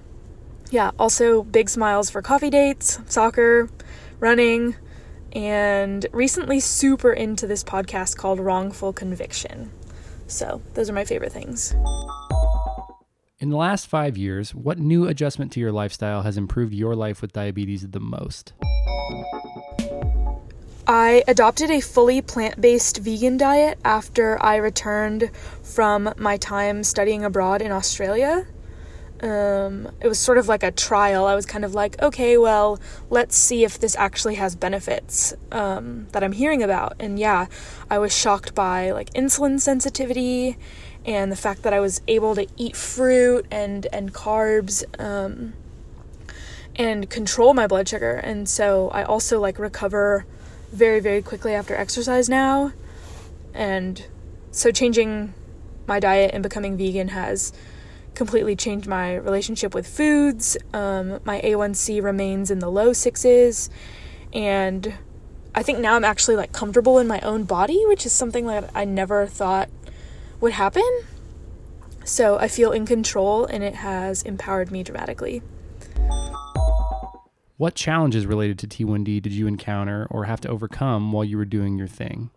yeah, 0.72 0.92
also 1.00 1.44
big 1.44 1.70
smiles 1.70 2.10
for 2.10 2.22
coffee 2.22 2.50
dates, 2.50 3.00
soccer, 3.06 3.70
running, 4.20 4.76
and 5.34 6.06
recently 6.12 6.60
super 6.60 7.14
into 7.14 7.46
this 7.46 7.64
podcast 7.64 8.18
called 8.18 8.40
Wrongful 8.40 8.94
Conviction. 8.94 9.72
So, 10.28 10.62
those 10.74 10.90
are 10.90 10.94
my 10.94 11.06
favorite 11.06 11.32
things. 11.32 11.76
In 13.38 13.50
the 13.50 13.58
last 13.58 13.88
five 13.88 14.18
years, 14.18 14.56
what 14.56 14.80
new 14.80 15.08
adjustment 15.08 15.52
to 15.52 15.60
your 15.60 15.74
lifestyle 15.74 16.22
has 16.22 16.38
improved 16.38 16.74
your 16.74 16.96
life 16.96 17.22
with 17.22 17.34
diabetes 17.34 17.86
the 17.86 18.00
most? 18.00 18.54
I 20.88 21.22
adopted 21.28 21.70
a 21.70 21.82
fully 21.82 22.22
plant 22.22 22.62
based 22.62 23.00
vegan 23.00 23.36
diet 23.36 23.78
after 23.84 24.42
I 24.42 24.56
returned 24.56 25.32
from 25.64 26.14
my 26.18 26.38
time 26.38 26.82
studying 26.86 27.26
abroad 27.26 27.62
in 27.62 27.74
Australia 27.74 28.48
um, 29.22 29.90
it 30.02 30.08
was 30.08 30.20
sort 30.20 30.38
of 30.38 30.48
like 30.48 30.64
a 30.64 30.72
trial. 30.72 31.26
I 31.26 31.36
was 31.36 31.46
kind 31.46 31.64
of 31.64 31.74
like, 31.74 32.02
okay, 32.02 32.38
well, 32.38 32.80
let's 33.10 33.36
see 33.36 33.64
if 33.64 33.80
this 33.80 33.96
actually 33.96 34.36
has 34.36 34.56
benefits 34.56 35.34
um, 35.52 36.08
that 36.12 36.24
I'm 36.24 36.34
hearing 36.34 36.62
about. 36.62 36.94
And 37.00 37.18
yeah, 37.18 37.48
I 37.90 37.98
was 37.98 38.16
shocked 38.16 38.54
by 38.54 38.92
like 38.92 39.12
insulin 39.14 39.60
sensitivity 39.60 40.58
and 41.06 41.32
the 41.32 41.36
fact 41.36 41.62
that 41.62 41.74
I 41.74 41.80
was 41.80 42.02
able 42.08 42.36
to 42.36 42.48
eat 42.58 42.76
fruit 42.76 43.46
and 43.52 43.88
and 43.94 44.14
carbs 44.14 44.84
um, 45.00 45.54
and 46.76 47.10
control 47.10 47.54
my 47.54 47.68
blood 47.68 47.88
sugar. 47.88 48.14
And 48.16 48.50
so 48.50 48.90
I 48.90 49.04
also 49.04 49.40
like 49.40 49.60
recover 49.60 50.26
very 50.72 51.00
very 51.00 51.22
quickly 51.22 51.54
after 51.54 51.76
exercise 51.76 52.28
now. 52.28 52.74
And 53.54 54.06
so 54.52 54.72
changing 54.72 55.34
my 55.88 56.00
diet 56.00 56.32
and 56.34 56.42
becoming 56.42 56.78
vegan 56.78 57.10
has 57.10 57.54
completely 58.16 58.56
changed 58.56 58.88
my 58.88 59.16
relationship 59.16 59.76
with 59.76 59.88
foods. 59.88 60.58
Um, 60.74 61.20
my 61.24 61.42
A1C 61.42 62.02
remains 62.02 62.50
in 62.50 62.60
the 62.60 62.70
low 62.70 62.94
sixes, 62.94 63.70
and 64.34 64.94
I 65.54 65.62
think 65.62 65.80
now 65.80 65.96
I'm 65.96 66.06
actually 66.06 66.36
like 66.36 66.52
comfortable 66.52 66.98
in 66.98 67.08
my 67.08 67.20
own 67.22 67.44
body, 67.44 67.84
which 67.86 68.06
is 68.06 68.14
something 68.14 68.48
that 68.48 68.72
I 68.74 68.86
never 68.86 69.28
thought 69.28 69.70
would 70.42 70.54
happen. 70.54 70.84
So 72.04 72.38
I 72.38 72.48
feel 72.48 72.72
in 72.72 72.86
control, 72.86 73.46
and 73.46 73.64
it 73.64 73.76
has 73.76 74.22
empowered 74.24 74.72
me 74.72 74.84
dramatically. 74.84 75.42
What 77.58 77.74
challenges 77.74 78.26
related 78.26 78.60
to 78.60 78.68
T1D 78.68 79.22
did 79.22 79.32
you 79.32 79.48
encounter 79.48 80.08
or 80.12 80.26
have 80.26 80.42
to 80.42 80.50
overcome 80.50 81.12
while 81.12 81.24
you 81.24 81.38
were 81.38 81.46
doing 81.46 81.78
your 81.78 81.88
thing? 81.88 82.30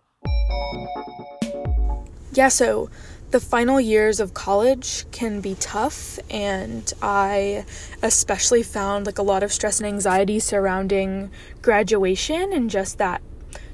Yeah, 2.32 2.48
so 2.48 2.88
the 3.30 3.40
final 3.40 3.80
years 3.80 4.20
of 4.20 4.32
college 4.32 5.04
can 5.10 5.40
be 5.40 5.56
tough, 5.56 6.18
and 6.30 6.90
I 7.02 7.66
especially 8.02 8.62
found 8.62 9.06
like 9.06 9.18
a 9.18 9.22
lot 9.22 9.42
of 9.42 9.52
stress 9.52 9.80
and 9.80 9.86
anxiety 9.86 10.38
surrounding 10.38 11.30
graduation 11.60 12.52
and 12.52 12.70
just 12.70 12.98
that 12.98 13.20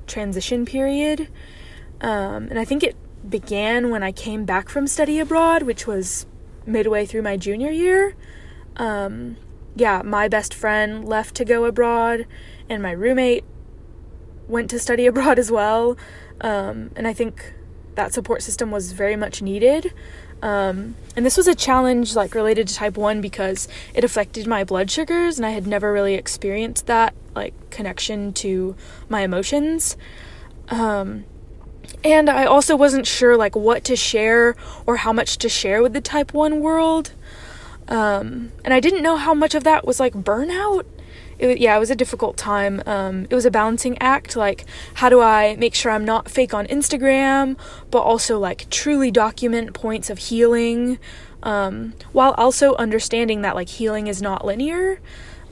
transition 0.06 0.64
period. 0.64 1.28
Um, 2.00 2.48
and 2.48 2.58
I 2.58 2.64
think 2.64 2.82
it 2.82 2.96
began 3.28 3.90
when 3.90 4.02
I 4.02 4.12
came 4.12 4.44
back 4.44 4.68
from 4.68 4.86
study 4.86 5.18
abroad, 5.18 5.62
which 5.62 5.86
was 5.86 6.26
midway 6.66 7.06
through 7.06 7.22
my 7.22 7.36
junior 7.36 7.70
year. 7.70 8.14
Um, 8.76 9.36
yeah, 9.76 10.02
my 10.04 10.28
best 10.28 10.54
friend 10.54 11.06
left 11.06 11.34
to 11.36 11.44
go 11.44 11.64
abroad, 11.64 12.26
and 12.68 12.82
my 12.82 12.92
roommate 12.92 13.44
went 14.48 14.70
to 14.70 14.78
study 14.78 15.06
abroad 15.06 15.38
as 15.38 15.50
well. 15.50 15.96
Um, 16.40 16.90
and 16.96 17.06
I 17.06 17.12
think 17.12 17.54
that 17.94 18.12
support 18.12 18.42
system 18.42 18.70
was 18.70 18.92
very 18.92 19.16
much 19.16 19.40
needed. 19.40 19.92
Um, 20.42 20.96
and 21.16 21.24
this 21.24 21.36
was 21.36 21.46
a 21.46 21.54
challenge 21.54 22.14
like 22.14 22.34
related 22.34 22.68
to 22.68 22.74
type 22.74 22.96
1 22.98 23.20
because 23.20 23.66
it 23.94 24.04
affected 24.04 24.46
my 24.46 24.62
blood 24.62 24.90
sugars 24.90 25.38
and 25.38 25.46
I 25.46 25.50
had 25.50 25.66
never 25.66 25.92
really 25.92 26.14
experienced 26.14 26.86
that 26.86 27.14
like 27.34 27.54
connection 27.70 28.32
to 28.34 28.76
my 29.08 29.22
emotions. 29.22 29.96
Um, 30.68 31.24
and 32.04 32.28
I 32.30 32.44
also 32.44 32.76
wasn't 32.76 33.06
sure 33.06 33.36
like 33.36 33.56
what 33.56 33.82
to 33.84 33.96
share 33.96 34.54
or 34.86 34.98
how 34.98 35.12
much 35.12 35.38
to 35.38 35.48
share 35.48 35.82
with 35.82 35.94
the 35.94 36.00
type 36.00 36.32
1 36.32 36.60
world. 36.60 37.12
Um, 37.88 38.52
and 38.64 38.72
I 38.72 38.80
didn't 38.80 39.02
know 39.02 39.16
how 39.16 39.34
much 39.34 39.54
of 39.54 39.64
that 39.64 39.86
was 39.86 39.98
like 39.98 40.14
burnout 40.14 40.84
it, 41.38 41.58
yeah, 41.58 41.76
it 41.76 41.78
was 41.78 41.90
a 41.90 41.96
difficult 41.96 42.36
time. 42.36 42.82
Um, 42.86 43.26
it 43.30 43.34
was 43.34 43.44
a 43.44 43.50
balancing 43.50 43.98
act. 43.98 44.36
Like, 44.36 44.64
how 44.94 45.08
do 45.08 45.20
I 45.20 45.56
make 45.56 45.74
sure 45.74 45.92
I'm 45.92 46.04
not 46.04 46.30
fake 46.30 46.54
on 46.54 46.66
Instagram, 46.66 47.56
but 47.90 48.00
also 48.00 48.38
like 48.38 48.68
truly 48.70 49.10
document 49.10 49.74
points 49.74 50.10
of 50.10 50.18
healing, 50.18 50.98
um, 51.42 51.94
while 52.12 52.32
also 52.32 52.74
understanding 52.76 53.42
that 53.42 53.54
like 53.54 53.68
healing 53.68 54.06
is 54.06 54.22
not 54.22 54.44
linear. 54.44 55.00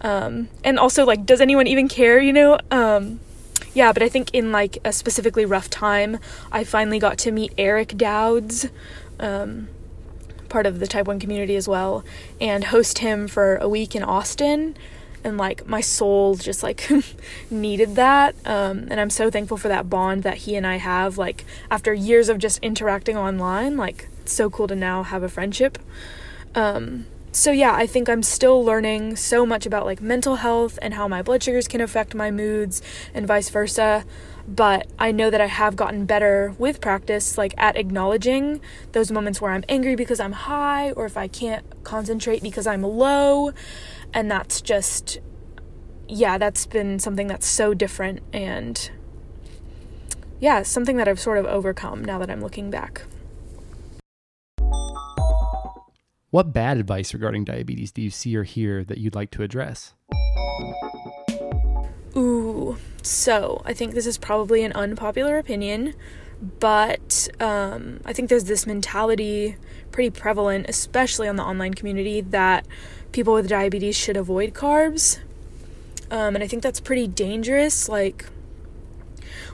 Um, 0.01 0.49
and 0.65 0.79
also 0.79 1.05
like, 1.05 1.25
does 1.27 1.41
anyone 1.41 1.67
even 1.67 1.89
care? 1.89 2.21
You 2.21 2.33
know? 2.33 2.59
Yeah, 3.75 3.93
but 3.93 4.02
I 4.02 4.09
think 4.09 4.31
in 4.33 4.52
like 4.52 4.79
a 4.85 4.93
specifically 4.93 5.45
rough 5.45 5.71
time, 5.71 6.19
I 6.50 6.64
finally 6.64 6.99
got 6.99 7.19
to 7.19 7.33
meet 7.33 7.52
Erik 7.57 7.97
Douds 7.97 8.69
um, 9.19 9.69
part 10.49 10.67
of 10.67 10.79
the 10.79 10.87
Type 10.87 11.07
1 11.07 11.19
community 11.19 11.57
as 11.57 11.67
well, 11.69 12.05
and 12.41 12.64
host 12.64 12.99
him 12.99 13.29
for 13.29 13.57
a 13.57 13.69
week 13.69 13.95
in 13.95 14.02
Austin 14.02 14.76
and 15.25 15.38
like 15.38 15.64
my 15.69 15.81
soul 15.81 16.35
just 16.35 16.64
like 16.64 16.91
needed 17.50 17.95
that 17.95 18.35
um, 18.45 18.88
and 18.91 18.99
i'm 18.99 19.09
so 19.09 19.31
thankful 19.31 19.57
for 19.57 19.69
that 19.69 19.88
bond 19.88 20.25
that 20.25 20.37
he 20.38 20.57
and 20.57 20.67
i 20.67 20.79
have 20.79 21.17
like 21.17 21.45
after 21.71 21.95
years 21.95 22.29
of 22.29 22.38
just 22.38 22.59
interacting 22.59 23.17
online 23.17 23.76
like 23.76 24.09
so 24.29 24.50
cool 24.50 24.67
to 24.69 24.76
now 24.76 25.02
have 25.02 25.23
a 25.23 25.29
friendship. 25.29 25.79
Um, 26.55 27.07
so 27.33 27.51
yeah 27.51 27.75
i 27.75 27.87
think 27.87 28.09
i'm 28.09 28.23
still 28.23 28.62
learning 28.65 29.17
so 29.17 29.45
much 29.45 29.67
about 29.67 29.85
like 29.85 30.01
mental 30.01 30.37
health 30.37 30.79
and 30.83 30.95
how 30.95 31.09
my 31.09 31.23
blood 31.23 31.43
sugars 31.43 31.67
can 31.67 31.81
affect 31.81 32.15
my 32.15 32.31
moods 32.31 32.83
and 33.15 33.27
vice 33.27 33.49
versa. 33.51 34.05
But 34.47 34.89
I 34.99 35.12
know 35.12 35.31
that 35.31 35.41
I 35.41 35.47
have 35.47 35.77
gotten 35.77 36.05
better 36.05 36.55
with 36.59 36.81
practice, 36.81 37.39
like 37.39 37.55
at 37.57 37.77
acknowledging 37.77 38.61
those 38.91 39.12
moments 39.12 39.41
where 39.41 39.53
I'm 39.53 39.62
angry 39.69 39.95
because 39.95 40.19
I'm 40.19 40.33
high, 40.33 40.91
or 40.93 41.07
if 41.07 41.17
I 41.17 41.29
can't 41.29 41.65
concentrate 41.85 42.43
because 42.43 42.67
I'm 42.67 42.83
low, 42.83 43.53
and 44.12 44.29
that's 44.29 44.61
just 44.61 45.21
yeah 46.09 46.37
that's 46.37 46.67
been 46.67 46.99
something 46.99 47.27
that's 47.27 47.47
so 47.47 47.73
different 47.73 48.21
and 48.33 48.91
yeah 50.41 50.62
something 50.62 50.97
that 50.97 51.09
i've 51.09 51.21
sort 51.21 51.39
of 51.39 51.47
overcome 51.47 52.05
now 52.05 52.19
that 52.19 52.29
i'm 52.29 52.43
looking 52.43 52.71
back 52.71 53.03
what 56.33 56.53
bad 56.53 56.79
advice 56.79 57.15
regarding 57.15 57.45
diabetes 57.45 57.93
do 57.93 58.03
you 58.03 58.11
see 58.11 58.37
or 58.37 58.43
hear 58.43 58.83
that 58.83 58.99
you'd 58.99 59.15
like 59.15 59.31
to 59.31 59.45
address 59.45 59.95
ooh 62.17 62.77
so 63.03 63.62
i 63.65 63.73
think 63.73 63.95
this 63.95 64.07
is 64.07 64.19
probably 64.19 64.65
an 64.65 64.73
unpopular 64.73 65.39
opinion 65.39 65.95
but 66.59 67.29
um, 67.39 68.01
i 68.05 68.12
think 68.12 68.29
there's 68.29 68.45
this 68.45 68.67
mentality 68.67 69.57
pretty 69.93 70.11
prevalent 70.11 70.67
especially 70.69 71.29
on 71.29 71.37
the 71.37 71.43
online 71.45 71.73
community 71.73 72.21
that 72.21 72.67
people 73.12 73.35
with 73.35 73.49
diabetes 73.49 73.97
should 73.97 74.17
avoid 74.17 74.55
carbs. 74.55 75.19
Um, 76.11 76.35
and 76.35 76.43
I 76.43 76.47
think 76.47 76.62
that's 76.62 76.81
pretty 76.81 77.07
dangerous. 77.07 77.89
Like, 77.89 78.27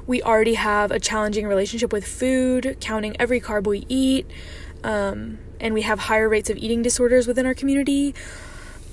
we 0.06 0.22
already 0.22 0.54
have 0.54 0.90
a 0.90 0.98
challenging 0.98 1.46
relationship 1.46 1.92
with 1.92 2.06
food, 2.06 2.78
counting 2.80 3.16
every 3.20 3.40
carb 3.40 3.66
we 3.66 3.84
eat, 3.88 4.28
um, 4.82 5.38
and 5.60 5.74
we 5.74 5.82
have 5.82 5.98
higher 6.00 6.28
rates 6.28 6.50
of 6.50 6.56
eating 6.56 6.82
disorders 6.82 7.26
within 7.26 7.46
our 7.46 7.54
community. 7.54 8.14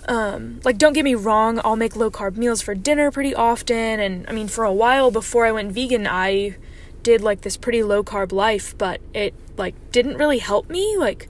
Um, 0.08 0.60
like, 0.64 0.78
don't 0.78 0.94
get 0.94 1.04
me 1.04 1.16
wrong, 1.16 1.60
I'll 1.64 1.76
make 1.76 1.96
low 1.96 2.12
carb 2.12 2.38
meals 2.38 2.62
for 2.62 2.76
dinner 2.76 3.12
pretty 3.12 3.34
often. 3.34 4.00
And 4.00 4.26
I 4.28 4.34
mean, 4.34 4.48
for 4.48 4.64
a 4.64 4.74
while 4.74 5.12
before 5.12 5.46
I 5.46 5.52
went 5.52 5.72
vegan, 5.72 6.08
I 6.08 6.58
did 7.04 7.22
like 7.22 7.42
this 7.42 7.58
pretty 7.58 7.84
low 7.84 8.04
carb 8.04 8.32
life, 8.32 8.78
but 8.78 9.02
it 9.14 9.34
like 9.58 9.76
didn't 9.92 10.18
really 10.18 10.40
help 10.40 10.70
me. 10.70 10.96
Like, 10.98 11.28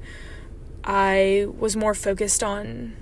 I 0.84 1.48
was 1.58 1.76
more 1.76 1.94
focused 1.94 2.44
on 2.44 2.96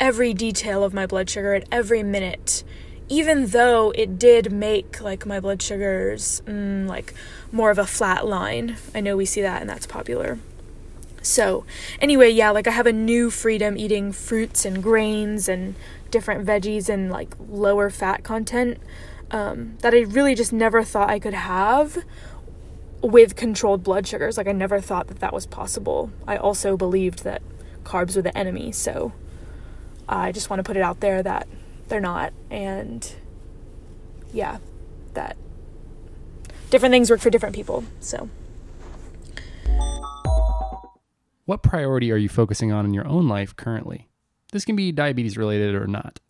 every 0.00 0.34
detail 0.34 0.82
of 0.82 0.94
my 0.94 1.06
blood 1.06 1.30
sugar 1.30 1.54
at 1.54 1.66
every 1.70 2.02
minute 2.02 2.64
even 3.08 3.46
though 3.48 3.90
it 3.90 4.18
did 4.18 4.50
make 4.50 5.00
like 5.00 5.26
my 5.26 5.38
blood 5.38 5.60
sugars 5.60 6.42
mm, 6.46 6.88
like 6.88 7.12
more 7.52 7.70
of 7.70 7.78
a 7.78 7.86
flat 7.86 8.26
line 8.26 8.76
i 8.94 9.00
know 9.00 9.16
we 9.16 9.24
see 9.24 9.42
that 9.42 9.60
and 9.60 9.70
that's 9.70 9.86
popular 9.86 10.38
so 11.22 11.64
anyway 12.00 12.28
yeah 12.28 12.50
like 12.50 12.66
i 12.66 12.70
have 12.70 12.86
a 12.86 12.92
new 12.92 13.30
freedom 13.30 13.76
eating 13.76 14.12
fruits 14.12 14.64
and 14.64 14.82
grains 14.82 15.48
and 15.48 15.74
different 16.10 16.46
veggies 16.46 16.88
and 16.88 17.10
like 17.10 17.34
lower 17.48 17.88
fat 17.88 18.22
content 18.22 18.78
um, 19.30 19.76
that 19.80 19.94
i 19.94 20.00
really 20.00 20.34
just 20.34 20.52
never 20.52 20.82
thought 20.82 21.08
i 21.08 21.18
could 21.18 21.34
have 21.34 22.04
with 23.00 23.34
controlled 23.34 23.82
blood 23.82 24.06
sugars 24.06 24.36
like 24.36 24.46
i 24.46 24.52
never 24.52 24.80
thought 24.80 25.06
that 25.06 25.20
that 25.20 25.32
was 25.32 25.46
possible 25.46 26.10
i 26.26 26.36
also 26.36 26.76
believed 26.76 27.24
that 27.24 27.42
carbs 27.84 28.14
were 28.14 28.22
the 28.22 28.36
enemy 28.36 28.70
so 28.70 29.12
I 30.08 30.32
just 30.32 30.50
want 30.50 30.60
to 30.60 30.64
put 30.64 30.76
it 30.76 30.82
out 30.82 31.00
there 31.00 31.22
that 31.22 31.48
they're 31.88 32.00
not. 32.00 32.32
And 32.50 33.14
yeah, 34.32 34.58
that 35.14 35.36
different 36.70 36.92
things 36.92 37.10
work 37.10 37.20
for 37.20 37.30
different 37.30 37.54
people. 37.54 37.84
So. 38.00 38.28
What 41.44 41.64
priority 41.64 42.12
are 42.12 42.16
you 42.16 42.28
focusing 42.28 42.70
on 42.70 42.84
in 42.86 42.94
your 42.94 43.06
own 43.06 43.26
life 43.26 43.56
currently? 43.56 44.08
This 44.52 44.64
can 44.64 44.76
be 44.76 44.92
diabetes 44.92 45.36
related 45.36 45.74
or 45.74 45.88
not. 45.88 46.20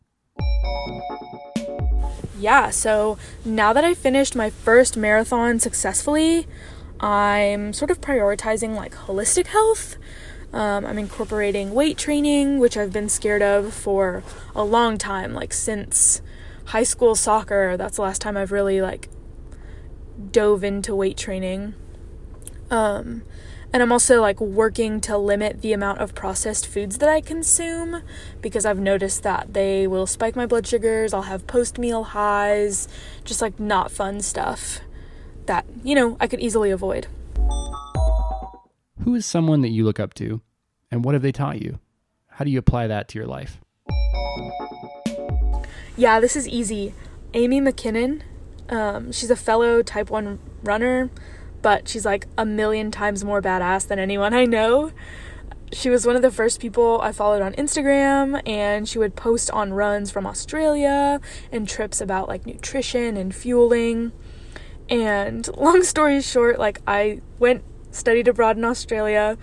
Yeah, 2.38 2.70
so 2.70 3.18
now 3.44 3.74
that 3.74 3.84
I 3.84 3.92
finished 3.92 4.34
my 4.34 4.48
first 4.48 4.96
marathon 4.96 5.58
successfully, 5.58 6.46
I'm 6.98 7.74
sort 7.74 7.90
of 7.90 8.00
prioritizing 8.00 8.74
like 8.74 8.94
holistic 8.94 9.48
health. 9.48 9.96
Um, 10.50 10.86
I'm 10.86 10.98
incorporating 10.98 11.74
weight 11.74 11.98
training, 11.98 12.58
which 12.58 12.78
I've 12.78 12.92
been 12.92 13.10
scared 13.10 13.42
of 13.42 13.74
for 13.74 14.22
a 14.54 14.64
long 14.64 14.96
time, 14.96 15.34
like 15.34 15.52
since 15.52 16.22
high 16.66 16.84
school 16.84 17.14
soccer. 17.14 17.76
That's 17.76 17.96
the 17.96 18.02
last 18.02 18.22
time 18.22 18.38
I've 18.38 18.52
really 18.52 18.80
like 18.80 19.10
dove 20.30 20.64
into 20.64 20.96
weight 20.96 21.18
training. 21.18 21.74
Um, 22.72 23.22
and 23.72 23.82
I'm 23.82 23.92
also 23.92 24.20
like 24.20 24.40
working 24.40 25.00
to 25.02 25.16
limit 25.16 25.60
the 25.62 25.72
amount 25.72 26.00
of 26.00 26.14
processed 26.14 26.66
foods 26.66 26.98
that 26.98 27.08
I 27.08 27.20
consume 27.20 28.02
because 28.40 28.66
I've 28.66 28.78
noticed 28.78 29.22
that 29.22 29.52
they 29.52 29.86
will 29.86 30.06
spike 30.06 30.34
my 30.34 30.46
blood 30.46 30.66
sugars. 30.66 31.14
I'll 31.14 31.22
have 31.22 31.46
post 31.46 31.78
meal 31.78 32.02
highs, 32.02 32.88
just 33.24 33.40
like 33.40 33.60
not 33.60 33.90
fun 33.90 34.20
stuff 34.20 34.80
that, 35.46 35.66
you 35.84 35.94
know, 35.94 36.16
I 36.18 36.26
could 36.26 36.40
easily 36.40 36.70
avoid. 36.70 37.06
Who 39.04 39.14
is 39.14 39.26
someone 39.26 39.60
that 39.62 39.70
you 39.70 39.84
look 39.84 40.00
up 40.00 40.14
to, 40.14 40.40
and 40.90 41.04
what 41.04 41.14
have 41.14 41.22
they 41.22 41.32
taught 41.32 41.60
you? 41.60 41.78
How 42.28 42.44
do 42.44 42.50
you 42.50 42.58
apply 42.58 42.86
that 42.86 43.08
to 43.08 43.18
your 43.18 43.26
life? 43.26 43.58
Yeah, 45.96 46.20
this 46.20 46.36
is 46.36 46.48
easy. 46.48 46.94
Amy 47.34 47.60
McKinnon, 47.60 48.22
um, 48.68 49.12
she's 49.12 49.30
a 49.30 49.36
fellow 49.36 49.82
Type 49.82 50.08
1 50.10 50.38
runner, 50.62 51.10
but 51.62 51.88
she's 51.88 52.04
like 52.04 52.26
a 52.36 52.44
million 52.44 52.90
times 52.90 53.24
more 53.24 53.40
badass 53.40 53.86
than 53.86 53.98
anyone 53.98 54.34
I 54.34 54.44
know. 54.44 54.92
She 55.72 55.88
was 55.88 56.06
one 56.06 56.16
of 56.16 56.22
the 56.22 56.30
first 56.30 56.60
people 56.60 57.00
I 57.00 57.12
followed 57.12 57.40
on 57.40 57.54
Instagram, 57.54 58.46
and 58.46 58.86
she 58.86 58.98
would 58.98 59.16
post 59.16 59.50
on 59.52 59.72
runs 59.72 60.10
from 60.10 60.26
Australia 60.26 61.20
and 61.50 61.66
trips 61.66 62.00
about 62.00 62.28
like 62.28 62.44
nutrition 62.44 63.16
and 63.16 63.34
fueling. 63.34 64.12
And 64.90 65.48
long 65.56 65.82
story 65.82 66.20
short, 66.20 66.58
like 66.58 66.80
I 66.86 67.22
went 67.38 67.64
studied 67.90 68.28
abroad 68.28 68.58
in 68.58 68.64
Australia, 68.64 69.38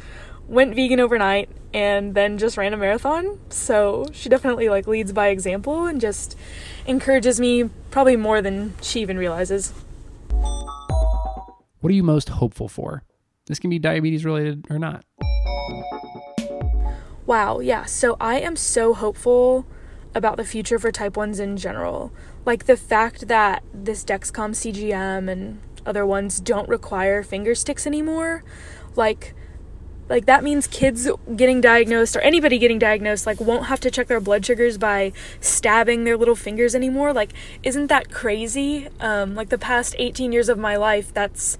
went 0.48 0.76
vegan 0.76 1.00
overnight, 1.00 1.50
and 1.74 2.14
then 2.16 2.38
just 2.38 2.58
ran 2.58 2.74
a 2.74 2.78
marathon. 2.78 3.40
So 3.50 4.06
she 4.12 4.30
definitely 4.30 4.70
like 4.70 4.88
leads 4.88 5.12
by 5.14 5.30
example 5.30 5.86
and 5.86 6.02
just 6.02 6.38
encourages 6.86 7.40
me 7.40 7.70
probably 7.92 8.16
more 8.16 8.42
than 8.42 8.74
she 8.82 9.02
even 9.02 9.18
realizes. 9.18 9.74
What 11.82 11.92
are 11.92 11.96
you 11.96 12.04
most 12.04 12.30
hopeful 12.30 12.68
for? 12.68 13.04
This 13.48 13.58
can 13.58 13.70
be 13.70 13.80
diabetes 13.80 14.26
related 14.26 14.66
or 14.70 14.78
not. 14.78 15.06
Wow, 17.26 17.60
yeah. 17.60 17.86
So 17.86 18.18
I 18.20 18.40
am 18.40 18.56
so 18.56 18.94
hopeful 18.94 19.66
about 20.14 20.38
the 20.38 20.44
future 20.44 20.78
for 20.78 20.92
type 20.92 21.14
1s 21.14 21.40
in 21.40 21.56
general. 21.56 22.12
Like 22.46 22.66
the 22.66 22.76
fact 22.76 23.28
that 23.28 23.64
this 23.74 24.04
Dexcom 24.04 24.52
CGM 24.52 25.30
and 25.30 25.60
other 25.86 26.06
ones 26.06 26.42
don't 26.42 26.68
require 26.68 27.24
finger 27.24 27.56
sticks 27.56 27.88
anymore. 27.88 28.44
Like 28.96 29.34
like 30.10 30.26
that 30.26 30.44
means 30.44 30.68
kids 30.68 31.08
getting 31.36 31.62
diagnosed 31.62 32.16
or 32.16 32.20
anybody 32.22 32.58
getting 32.58 32.80
diagnosed 32.80 33.26
like 33.26 33.40
won't 33.40 33.68
have 33.68 33.80
to 33.80 33.92
check 33.92 34.08
their 34.08 34.20
blood 34.20 34.46
sugars 34.46 34.78
by 34.78 35.14
stabbing 35.40 36.04
their 36.04 36.18
little 36.18 36.36
fingers 36.36 36.76
anymore. 36.76 37.14
Like 37.14 37.32
isn't 37.64 37.88
that 37.88 38.12
crazy? 38.12 38.88
Um, 39.00 39.36
like 39.36 39.50
the 39.50 39.58
past 39.58 39.96
18 39.98 40.32
years 40.32 40.50
of 40.50 40.58
my 40.58 40.76
life 40.76 41.14
that's 41.14 41.58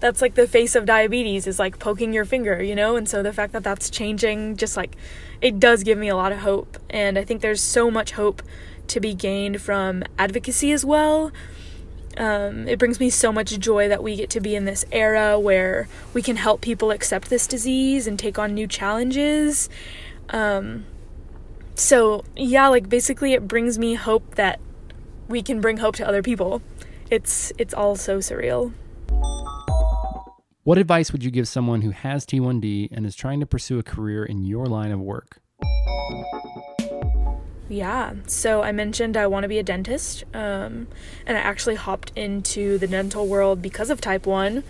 that's 0.00 0.22
like 0.22 0.34
the 0.34 0.48
face 0.48 0.74
of 0.74 0.86
diabetes 0.86 1.46
is 1.46 1.58
like 1.58 1.78
poking 1.78 2.12
your 2.12 2.24
finger 2.24 2.62
you 2.62 2.74
know? 2.74 2.96
And 2.96 3.08
so 3.08 3.22
the 3.22 3.32
fact 3.32 3.52
that 3.52 3.62
that's 3.62 3.90
changing 3.90 4.56
just 4.56 4.76
like 4.76 4.96
it 5.40 5.60
does 5.60 5.84
give 5.84 5.98
me 5.98 6.08
a 6.08 6.16
lot 6.16 6.32
of 6.32 6.38
hope. 6.38 6.78
And 6.88 7.18
i 7.18 7.24
think 7.24 7.42
there's 7.42 7.62
so 7.62 7.90
much 7.90 8.12
hope 8.12 8.42
to 8.88 8.98
be 8.98 9.14
gained 9.14 9.60
from 9.60 10.02
advocacy 10.18 10.72
as 10.72 10.84
well 10.84 11.30
um, 12.16 12.66
it 12.66 12.78
brings 12.78 12.98
me 12.98 13.10
so 13.10 13.32
much 13.32 13.58
joy 13.58 13.88
that 13.88 14.02
we 14.02 14.16
get 14.16 14.30
to 14.30 14.40
be 14.40 14.56
in 14.56 14.64
this 14.64 14.84
era 14.90 15.38
where 15.38 15.88
we 16.12 16.22
can 16.22 16.36
help 16.36 16.60
people 16.60 16.90
accept 16.90 17.30
this 17.30 17.46
disease 17.46 18.06
and 18.06 18.18
take 18.18 18.38
on 18.38 18.54
new 18.54 18.66
challenges. 18.66 19.68
Um, 20.30 20.86
so, 21.74 22.24
yeah, 22.36 22.68
like 22.68 22.88
basically, 22.88 23.32
it 23.32 23.46
brings 23.46 23.78
me 23.78 23.94
hope 23.94 24.34
that 24.34 24.60
we 25.28 25.42
can 25.42 25.60
bring 25.60 25.78
hope 25.78 25.96
to 25.96 26.06
other 26.06 26.22
people. 26.22 26.62
It's 27.10 27.52
it's 27.58 27.72
all 27.72 27.96
so 27.96 28.18
surreal. 28.18 28.72
What 30.62 30.78
advice 30.78 31.10
would 31.12 31.24
you 31.24 31.30
give 31.30 31.48
someone 31.48 31.80
who 31.80 31.90
has 31.90 32.26
T1D 32.26 32.90
and 32.92 33.06
is 33.06 33.16
trying 33.16 33.40
to 33.40 33.46
pursue 33.46 33.78
a 33.78 33.82
career 33.82 34.24
in 34.24 34.44
your 34.44 34.66
line 34.66 34.92
of 34.92 35.00
work? 35.00 35.40
Yeah. 37.70 38.14
So 38.26 38.62
I 38.62 38.72
mentioned 38.72 39.16
I 39.16 39.28
want 39.28 39.44
to 39.44 39.48
be 39.48 39.60
a 39.60 39.62
dentist, 39.62 40.24
um, 40.34 40.88
and 41.24 41.38
I 41.38 41.40
actually 41.40 41.76
hopped 41.76 42.10
into 42.16 42.78
the 42.78 42.88
dental 42.88 43.28
world 43.28 43.62
because 43.62 43.90
of 43.90 44.00
type 44.00 44.26
1. 44.26 44.64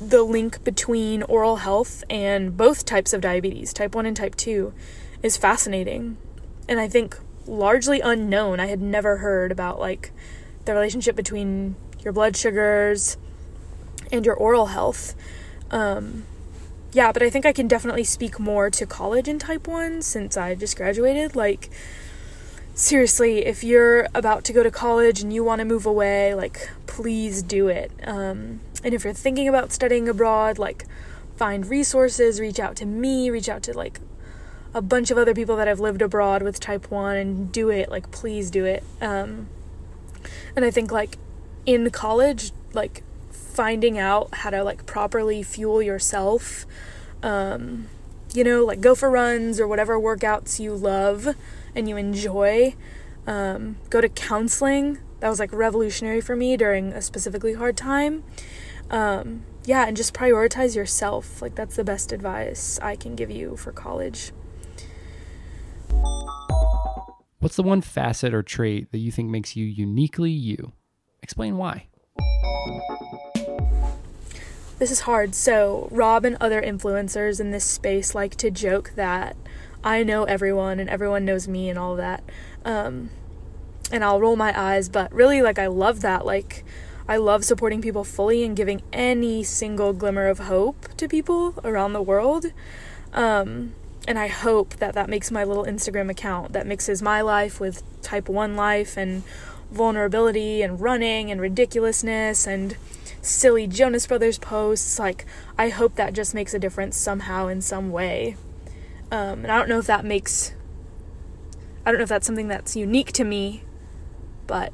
The 0.00 0.22
link 0.22 0.62
between 0.62 1.24
oral 1.24 1.56
health 1.56 2.04
and 2.08 2.56
both 2.56 2.84
types 2.84 3.12
of 3.12 3.20
diabetes, 3.20 3.72
type 3.72 3.96
1 3.96 4.06
and 4.06 4.16
type 4.16 4.36
2, 4.36 4.72
is 5.24 5.36
fascinating. 5.36 6.16
And 6.68 6.78
I 6.78 6.86
think 6.86 7.18
largely 7.46 8.00
unknown. 8.00 8.60
I 8.60 8.66
had 8.66 8.80
never 8.80 9.16
heard 9.16 9.50
about 9.50 9.80
like 9.80 10.12
the 10.66 10.72
relationship 10.72 11.16
between 11.16 11.74
your 12.04 12.12
blood 12.12 12.36
sugars 12.36 13.16
and 14.12 14.24
your 14.24 14.36
oral 14.36 14.66
health. 14.66 15.16
Um, 15.72 16.26
yeah, 16.92 17.10
but 17.10 17.24
I 17.24 17.30
think 17.30 17.44
I 17.44 17.52
can 17.52 17.66
definitely 17.66 18.04
speak 18.04 18.38
more 18.38 18.70
to 18.70 18.86
college 18.86 19.26
in 19.26 19.40
type 19.40 19.66
1 19.66 20.02
since 20.02 20.36
I 20.36 20.54
just 20.54 20.76
graduated. 20.76 21.34
Like, 21.34 21.70
seriously, 22.74 23.46
if 23.46 23.62
you're 23.62 24.08
about 24.14 24.44
to 24.44 24.52
go 24.52 24.62
to 24.62 24.70
college 24.70 25.20
and 25.20 25.32
you 25.32 25.44
want 25.44 25.60
to 25.60 25.64
move 25.64 25.86
away, 25.86 26.34
like, 26.34 26.70
please 26.86 27.42
do 27.42 27.68
it. 27.68 27.92
Um, 28.04 28.60
and 28.82 28.92
if 28.92 29.04
you're 29.04 29.12
thinking 29.12 29.48
about 29.48 29.72
studying 29.72 30.08
abroad, 30.08 30.58
like, 30.58 30.84
find 31.36 31.66
resources, 31.66 32.40
reach 32.40 32.58
out 32.58 32.76
to 32.76 32.86
me, 32.86 33.30
reach 33.30 33.48
out 33.48 33.62
to, 33.64 33.72
like, 33.72 34.00
a 34.74 34.82
bunch 34.82 35.10
of 35.10 35.18
other 35.18 35.34
people 35.34 35.56
that 35.56 35.68
have 35.68 35.80
lived 35.80 36.02
abroad 36.02 36.42
with 36.42 36.58
type 36.58 36.90
1 36.90 37.16
and 37.16 37.52
do 37.52 37.70
it. 37.70 37.90
Like, 37.90 38.10
please 38.10 38.50
do 38.50 38.64
it. 38.64 38.82
Um, 39.00 39.48
and 40.56 40.64
I 40.64 40.70
think, 40.70 40.90
like, 40.90 41.16
in 41.64 41.90
college, 41.90 42.50
like, 42.72 43.02
finding 43.30 43.98
out 43.98 44.34
how 44.34 44.50
to, 44.50 44.64
like, 44.64 44.84
properly 44.84 45.44
fuel 45.44 45.80
yourself, 45.80 46.66
um, 47.22 47.86
you 48.32 48.42
know, 48.42 48.64
like, 48.64 48.80
go 48.80 48.96
for 48.96 49.08
runs 49.08 49.60
or 49.60 49.68
whatever 49.68 49.98
workouts 49.98 50.58
you 50.58 50.74
love 50.74 51.36
and 51.74 51.88
you 51.88 51.96
enjoy. 51.96 52.74
Um, 53.26 53.76
go 53.90 54.00
to 54.00 54.08
counseling. 54.08 54.98
That 55.20 55.28
was 55.28 55.40
like 55.40 55.52
revolutionary 55.52 56.20
for 56.20 56.36
me 56.36 56.56
during 56.56 56.92
a 56.92 57.00
specifically 57.00 57.54
hard 57.54 57.76
time. 57.76 58.24
Um, 58.90 59.44
yeah, 59.64 59.86
and 59.86 59.96
just 59.96 60.12
prioritize 60.12 60.76
yourself. 60.76 61.40
Like, 61.40 61.54
that's 61.54 61.76
the 61.76 61.84
best 61.84 62.12
advice 62.12 62.78
I 62.82 62.96
can 62.96 63.14
give 63.14 63.30
you 63.30 63.56
for 63.56 63.72
college. 63.72 64.32
What's 67.38 67.56
the 67.56 67.62
one 67.62 67.80
facet 67.80 68.34
or 68.34 68.42
trait 68.42 68.90
that 68.92 68.98
you 68.98 69.10
think 69.10 69.30
makes 69.30 69.56
you 69.56 69.64
uniquely 69.64 70.30
you? 70.30 70.72
Explain 71.22 71.56
why. 71.56 71.88
This 74.78 74.90
is 74.90 75.00
hard. 75.00 75.34
So, 75.34 75.88
Rob 75.90 76.24
and 76.24 76.36
other 76.40 76.60
influencers 76.60 77.40
in 77.40 77.50
this 77.50 77.64
space 77.64 78.14
like 78.14 78.34
to 78.36 78.50
joke 78.50 78.92
that 78.96 79.36
I 79.84 80.02
know 80.02 80.24
everyone 80.24 80.80
and 80.80 80.88
everyone 80.88 81.26
knows 81.26 81.46
me 81.46 81.68
and 81.68 81.78
all 81.78 81.92
of 81.92 81.98
that. 81.98 82.24
Um, 82.64 83.10
and 83.92 84.02
I'll 84.02 84.18
roll 84.18 84.34
my 84.34 84.58
eyes, 84.58 84.88
but 84.88 85.12
really, 85.12 85.42
like, 85.42 85.58
I 85.58 85.66
love 85.66 86.00
that. 86.00 86.24
Like, 86.24 86.64
I 87.06 87.18
love 87.18 87.44
supporting 87.44 87.82
people 87.82 88.02
fully 88.02 88.42
and 88.42 88.56
giving 88.56 88.82
any 88.94 89.44
single 89.44 89.92
glimmer 89.92 90.26
of 90.26 90.38
hope 90.38 90.88
to 90.96 91.06
people 91.06 91.54
around 91.62 91.92
the 91.92 92.00
world. 92.00 92.46
Um, 93.12 93.74
and 94.08 94.18
I 94.18 94.28
hope 94.28 94.76
that 94.76 94.94
that 94.94 95.10
makes 95.10 95.30
my 95.30 95.44
little 95.44 95.64
Instagram 95.64 96.10
account 96.10 96.54
that 96.54 96.66
mixes 96.66 97.02
my 97.02 97.20
life 97.20 97.60
with 97.60 97.82
type 98.02 98.28
1 98.28 98.56
life 98.56 98.96
and 98.96 99.22
vulnerability 99.70 100.62
and 100.62 100.80
running 100.80 101.30
and 101.30 101.40
ridiculousness 101.40 102.46
and 102.46 102.76
silly 103.20 103.66
Jonas 103.66 104.06
Brothers 104.06 104.38
posts. 104.38 104.98
Like, 104.98 105.26
I 105.58 105.68
hope 105.68 105.96
that 105.96 106.14
just 106.14 106.34
makes 106.34 106.54
a 106.54 106.58
difference 106.58 106.96
somehow 106.96 107.48
in 107.48 107.60
some 107.60 107.90
way. 107.90 108.36
Um, 109.14 109.44
and 109.44 109.52
I 109.52 109.58
don't 109.58 109.68
know 109.68 109.78
if 109.78 109.86
that 109.86 110.04
makes, 110.04 110.54
I 111.86 111.92
don't 111.92 111.98
know 111.98 112.02
if 112.02 112.08
that's 112.08 112.26
something 112.26 112.48
that's 112.48 112.74
unique 112.74 113.12
to 113.12 113.22
me, 113.22 113.62
but 114.48 114.72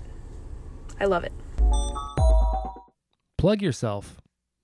I 0.98 1.04
love 1.04 1.24
it. 1.24 1.32
Plug 3.36 3.60
yourself. 3.60 4.18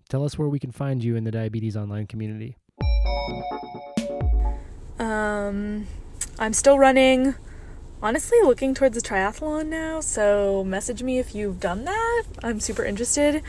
Tell 0.09 0.25
us 0.25 0.39
where 0.39 0.49
we 0.49 0.59
can 0.59 0.71
find 0.71 1.05
you 1.05 1.15
in 1.15 1.25
the 1.25 1.31
diabetes 1.31 1.77
online 1.77 2.07
community. 2.07 2.57
Um, 4.99 5.87
I'm 6.39 6.55
still 6.55 6.79
running. 6.79 7.35
Honestly, 8.03 8.39
looking 8.45 8.73
towards 8.73 8.97
a 8.97 9.03
triathlon 9.03 9.67
now, 9.67 10.01
so 10.01 10.65
message 10.65 11.03
me 11.03 11.19
if 11.19 11.35
you've 11.35 11.61
done 11.61 11.85
that. 11.85 12.25
I'm 12.43 12.61
super 12.61 12.83
interested. 12.83 13.43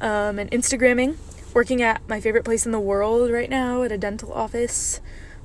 Um, 0.00 0.38
and 0.38 0.48
Instagramming, 0.52 1.16
working 1.52 1.82
at 1.82 2.08
my 2.08 2.20
favorite 2.20 2.44
place 2.44 2.66
in 2.66 2.70
the 2.70 2.78
world 2.78 3.32
right 3.32 3.50
now 3.50 3.82
at 3.82 3.90
a 3.90 3.98
dental 3.98 4.32
office 4.32 5.00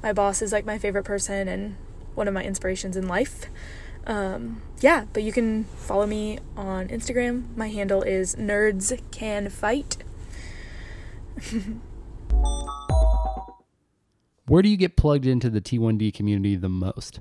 my 0.08 0.14
boss 0.14 0.42
is 0.42 0.54
like 0.54 0.66
my 0.66 0.78
favorite 0.78 1.04
person 1.04 1.50
and 1.50 1.76
one 2.16 2.30
of 2.30 2.34
my 2.34 2.42
inspirations 2.42 2.96
in 2.96 3.10
life. 3.10 3.48
Um, 4.06 4.62
yeah, 4.80 5.04
but 5.12 5.22
you 5.22 5.34
can 5.34 5.66
follow 5.66 6.08
me 6.08 6.40
on 6.56 6.88
Instagram. 6.88 7.54
My 7.58 7.68
handle 7.68 8.04
is 8.04 8.34
nerds 8.36 8.98
can 9.12 9.50
fight. 9.50 9.98
Where 14.48 14.62
do 14.62 14.70
you 14.70 14.78
get 14.78 14.96
plugged 14.96 15.26
into 15.26 15.50
the 15.50 15.60
T1D 15.60 16.14
community 16.14 16.56
the 16.56 16.70
most? 16.70 17.20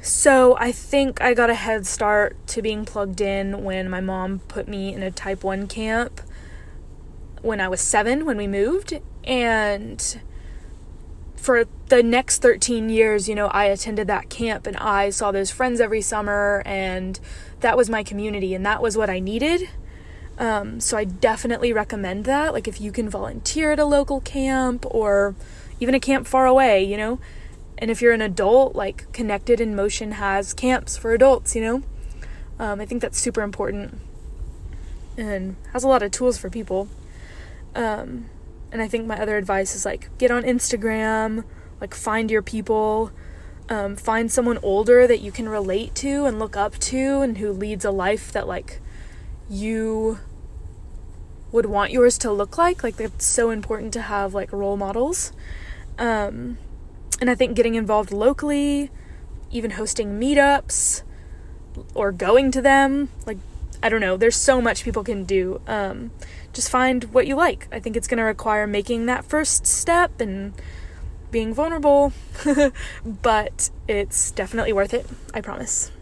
So, 0.00 0.56
I 0.60 0.70
think 0.70 1.20
I 1.20 1.34
got 1.34 1.50
a 1.50 1.54
head 1.54 1.88
start 1.88 2.36
to 2.46 2.62
being 2.62 2.84
plugged 2.84 3.20
in 3.20 3.64
when 3.64 3.90
my 3.90 4.00
mom 4.00 4.38
put 4.46 4.68
me 4.68 4.94
in 4.94 5.02
a 5.02 5.10
type 5.10 5.42
1 5.42 5.66
camp 5.66 6.20
when 7.42 7.60
I 7.60 7.68
was 7.68 7.80
seven 7.80 8.24
when 8.24 8.36
we 8.36 8.46
moved. 8.46 9.00
And 9.28 10.20
for 11.36 11.66
the 11.88 12.02
next 12.02 12.42
13 12.42 12.88
years, 12.88 13.28
you 13.28 13.34
know, 13.34 13.46
I 13.48 13.66
attended 13.66 14.06
that 14.08 14.30
camp 14.30 14.66
and 14.66 14.76
I 14.78 15.10
saw 15.10 15.30
those 15.30 15.50
friends 15.50 15.80
every 15.80 16.00
summer, 16.00 16.62
and 16.64 17.20
that 17.60 17.76
was 17.76 17.88
my 17.88 18.02
community, 18.02 18.54
and 18.54 18.64
that 18.66 18.82
was 18.82 18.96
what 18.96 19.10
I 19.10 19.20
needed. 19.20 19.68
Um, 20.38 20.80
so 20.80 20.96
I 20.96 21.04
definitely 21.04 21.72
recommend 21.72 22.24
that. 22.24 22.52
Like, 22.52 22.66
if 22.66 22.80
you 22.80 22.90
can 22.90 23.10
volunteer 23.10 23.72
at 23.72 23.78
a 23.78 23.84
local 23.84 24.20
camp 24.20 24.86
or 24.90 25.34
even 25.78 25.94
a 25.94 26.00
camp 26.00 26.26
far 26.26 26.46
away, 26.46 26.82
you 26.82 26.96
know, 26.96 27.20
and 27.76 27.90
if 27.90 28.00
you're 28.00 28.12
an 28.12 28.22
adult, 28.22 28.74
like, 28.74 29.12
Connected 29.12 29.60
in 29.60 29.76
Motion 29.76 30.12
has 30.12 30.54
camps 30.54 30.96
for 30.96 31.12
adults, 31.12 31.54
you 31.54 31.62
know. 31.62 31.82
Um, 32.58 32.80
I 32.80 32.86
think 32.86 33.02
that's 33.02 33.18
super 33.18 33.42
important 33.42 34.00
and 35.16 35.56
has 35.72 35.84
a 35.84 35.88
lot 35.88 36.02
of 36.02 36.10
tools 36.10 36.38
for 36.38 36.48
people. 36.50 36.88
Um, 37.74 38.26
and 38.72 38.82
I 38.82 38.88
think 38.88 39.06
my 39.06 39.20
other 39.20 39.36
advice 39.36 39.74
is 39.74 39.84
like 39.84 40.10
get 40.18 40.30
on 40.30 40.42
Instagram, 40.42 41.44
like 41.80 41.94
find 41.94 42.30
your 42.30 42.42
people, 42.42 43.10
um, 43.68 43.96
find 43.96 44.30
someone 44.30 44.58
older 44.62 45.06
that 45.06 45.20
you 45.20 45.32
can 45.32 45.48
relate 45.48 45.94
to 45.96 46.24
and 46.24 46.38
look 46.38 46.56
up 46.56 46.78
to, 46.78 47.20
and 47.20 47.38
who 47.38 47.52
leads 47.52 47.84
a 47.84 47.90
life 47.90 48.32
that 48.32 48.46
like 48.46 48.80
you 49.48 50.18
would 51.50 51.66
want 51.66 51.92
yours 51.92 52.18
to 52.18 52.32
look 52.32 52.58
like. 52.58 52.82
Like 52.82 53.00
it's 53.00 53.24
so 53.24 53.50
important 53.50 53.92
to 53.94 54.02
have 54.02 54.34
like 54.34 54.52
role 54.52 54.76
models. 54.76 55.32
Um, 55.98 56.58
and 57.20 57.28
I 57.28 57.34
think 57.34 57.56
getting 57.56 57.74
involved 57.74 58.12
locally, 58.12 58.90
even 59.50 59.72
hosting 59.72 60.20
meetups 60.20 61.02
or 61.94 62.12
going 62.12 62.50
to 62.52 62.62
them, 62.62 63.08
like 63.26 63.38
I 63.82 63.88
don't 63.88 64.00
know. 64.00 64.16
There's 64.16 64.36
so 64.36 64.60
much 64.60 64.84
people 64.84 65.04
can 65.04 65.24
do. 65.24 65.60
Um, 65.66 66.10
just 66.52 66.70
find 66.70 67.04
what 67.04 67.26
you 67.26 67.36
like. 67.36 67.68
I 67.70 67.78
think 67.78 67.96
it's 67.96 68.08
going 68.08 68.18
to 68.18 68.24
require 68.24 68.66
making 68.66 69.06
that 69.06 69.24
first 69.24 69.66
step 69.66 70.20
and 70.20 70.52
being 71.30 71.54
vulnerable, 71.54 72.12
but 73.04 73.70
it's 73.86 74.30
definitely 74.32 74.72
worth 74.72 74.94
it. 74.94 75.06
I 75.32 75.40
promise. 75.40 75.92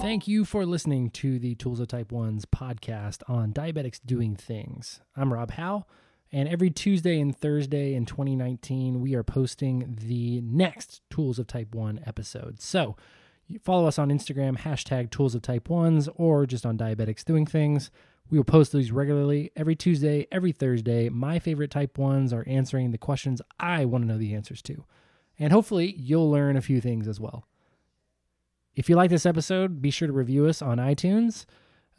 Thank 0.00 0.28
you 0.28 0.44
for 0.44 0.64
listening 0.64 1.10
to 1.10 1.40
the 1.40 1.56
Tools 1.56 1.80
of 1.80 1.88
Type 1.88 2.10
1's 2.10 2.44
podcast 2.44 3.22
on 3.28 3.52
diabetics 3.52 3.98
doing 4.04 4.36
things. 4.36 5.00
I'm 5.16 5.32
Rob 5.32 5.50
Howe, 5.52 5.86
and 6.30 6.48
every 6.48 6.70
Tuesday 6.70 7.18
and 7.18 7.36
Thursday 7.36 7.94
in 7.94 8.06
2019, 8.06 9.00
we 9.00 9.16
are 9.16 9.24
posting 9.24 9.98
the 10.00 10.40
next 10.42 11.00
Tools 11.10 11.40
of 11.40 11.48
Type 11.48 11.74
1 11.74 12.00
episode. 12.06 12.60
So 12.60 12.94
follow 13.62 13.86
us 13.86 13.98
on 13.98 14.10
Instagram, 14.10 14.58
hashtag 14.58 15.10
Tools 15.10 15.34
of 15.34 15.42
Type 15.42 15.68
1s, 15.68 16.08
or 16.16 16.46
just 16.46 16.66
on 16.66 16.76
Diabetics 16.78 17.24
Doing 17.24 17.46
Things. 17.46 17.90
We 18.30 18.38
will 18.38 18.44
post 18.44 18.72
these 18.72 18.92
regularly 18.92 19.50
every 19.56 19.74
Tuesday, 19.74 20.26
every 20.30 20.52
Thursday. 20.52 21.08
My 21.08 21.38
favorite 21.38 21.70
Type 21.70 21.96
1s 21.96 22.32
are 22.32 22.46
answering 22.46 22.90
the 22.90 22.98
questions 22.98 23.40
I 23.58 23.84
want 23.84 24.04
to 24.04 24.08
know 24.08 24.18
the 24.18 24.34
answers 24.34 24.60
to. 24.62 24.84
And 25.38 25.52
hopefully, 25.52 25.94
you'll 25.96 26.30
learn 26.30 26.56
a 26.56 26.62
few 26.62 26.80
things 26.80 27.08
as 27.08 27.18
well. 27.20 27.46
If 28.74 28.88
you 28.88 28.96
like 28.96 29.10
this 29.10 29.26
episode, 29.26 29.80
be 29.80 29.90
sure 29.90 30.08
to 30.08 30.14
review 30.14 30.46
us 30.46 30.60
on 30.62 30.78
iTunes. 30.78 31.46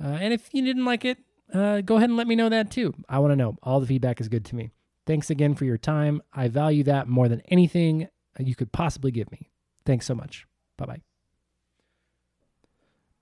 Uh, 0.01 0.17
and 0.21 0.33
if 0.33 0.49
you 0.53 0.63
didn't 0.63 0.85
like 0.85 1.03
it, 1.03 1.17
uh, 1.53 1.81
go 1.81 1.97
ahead 1.97 2.09
and 2.09 2.17
let 2.17 2.27
me 2.27 2.35
know 2.35 2.49
that 2.49 2.71
too. 2.71 2.93
I 3.09 3.19
want 3.19 3.31
to 3.31 3.35
know. 3.35 3.57
All 3.63 3.79
the 3.79 3.87
feedback 3.87 4.21
is 4.21 4.29
good 4.29 4.45
to 4.45 4.55
me. 4.55 4.71
Thanks 5.05 5.29
again 5.29 5.55
for 5.55 5.65
your 5.65 5.77
time. 5.77 6.21
I 6.31 6.47
value 6.47 6.83
that 6.83 7.07
more 7.07 7.27
than 7.27 7.41
anything 7.49 8.07
you 8.37 8.55
could 8.55 8.71
possibly 8.71 9.11
give 9.11 9.31
me. 9.31 9.49
Thanks 9.85 10.05
so 10.05 10.13
much. 10.13 10.45
Bye 10.77 10.85
bye. 10.85 11.08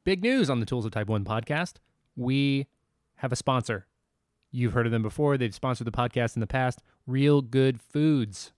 Big 0.08 0.24
news 0.24 0.50
on 0.50 0.62
the 0.62 0.66
Tools 0.66 0.86
of 0.86 0.92
Type 0.92 1.10
1 1.10 1.26
podcast. 1.26 1.80
We 2.16 2.68
have 3.16 3.34
a 3.34 3.36
sponsor. 3.36 3.88
You've 4.52 4.72
heard 4.72 4.86
of 4.86 4.94
them 4.94 5.02
before. 5.02 5.38
They've 5.38 5.54
sponsored 5.54 5.86
the 5.86 5.92
podcast 5.92 6.38
in 6.38 6.40
the 6.40 6.48
past. 6.48 6.82
Real 7.06 7.42
Good 7.42 7.82
Foods. 7.82 8.54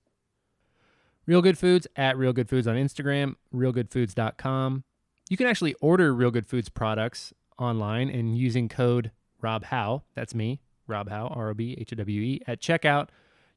Real 1.26 1.42
Good 1.42 1.58
Foods 1.58 1.88
at 1.96 2.20
Real 2.20 2.34
Good 2.34 2.50
Foods 2.50 2.68
on 2.68 2.76
Instagram, 2.76 3.34
realgoodfoods.com. 3.52 4.84
You 5.28 5.38
can 5.38 5.48
actually 5.48 5.74
order 5.82 6.14
Real 6.14 6.30
Good 6.30 6.46
Foods 6.46 6.70
products 6.70 7.34
online 7.58 8.12
and 8.12 8.38
using 8.38 8.70
code 8.70 9.10
Rob 9.42 9.64
Howe, 9.64 10.04
that's 10.14 10.36
me, 10.36 10.62
Rob 10.86 11.10
Howe, 11.10 11.30
R 11.30 11.50
O 11.50 11.54
B 11.56 11.76
H 11.80 11.92
O 11.94 11.96
W 11.96 12.22
E, 12.22 12.42
at 12.46 12.62
checkout. 12.62 13.08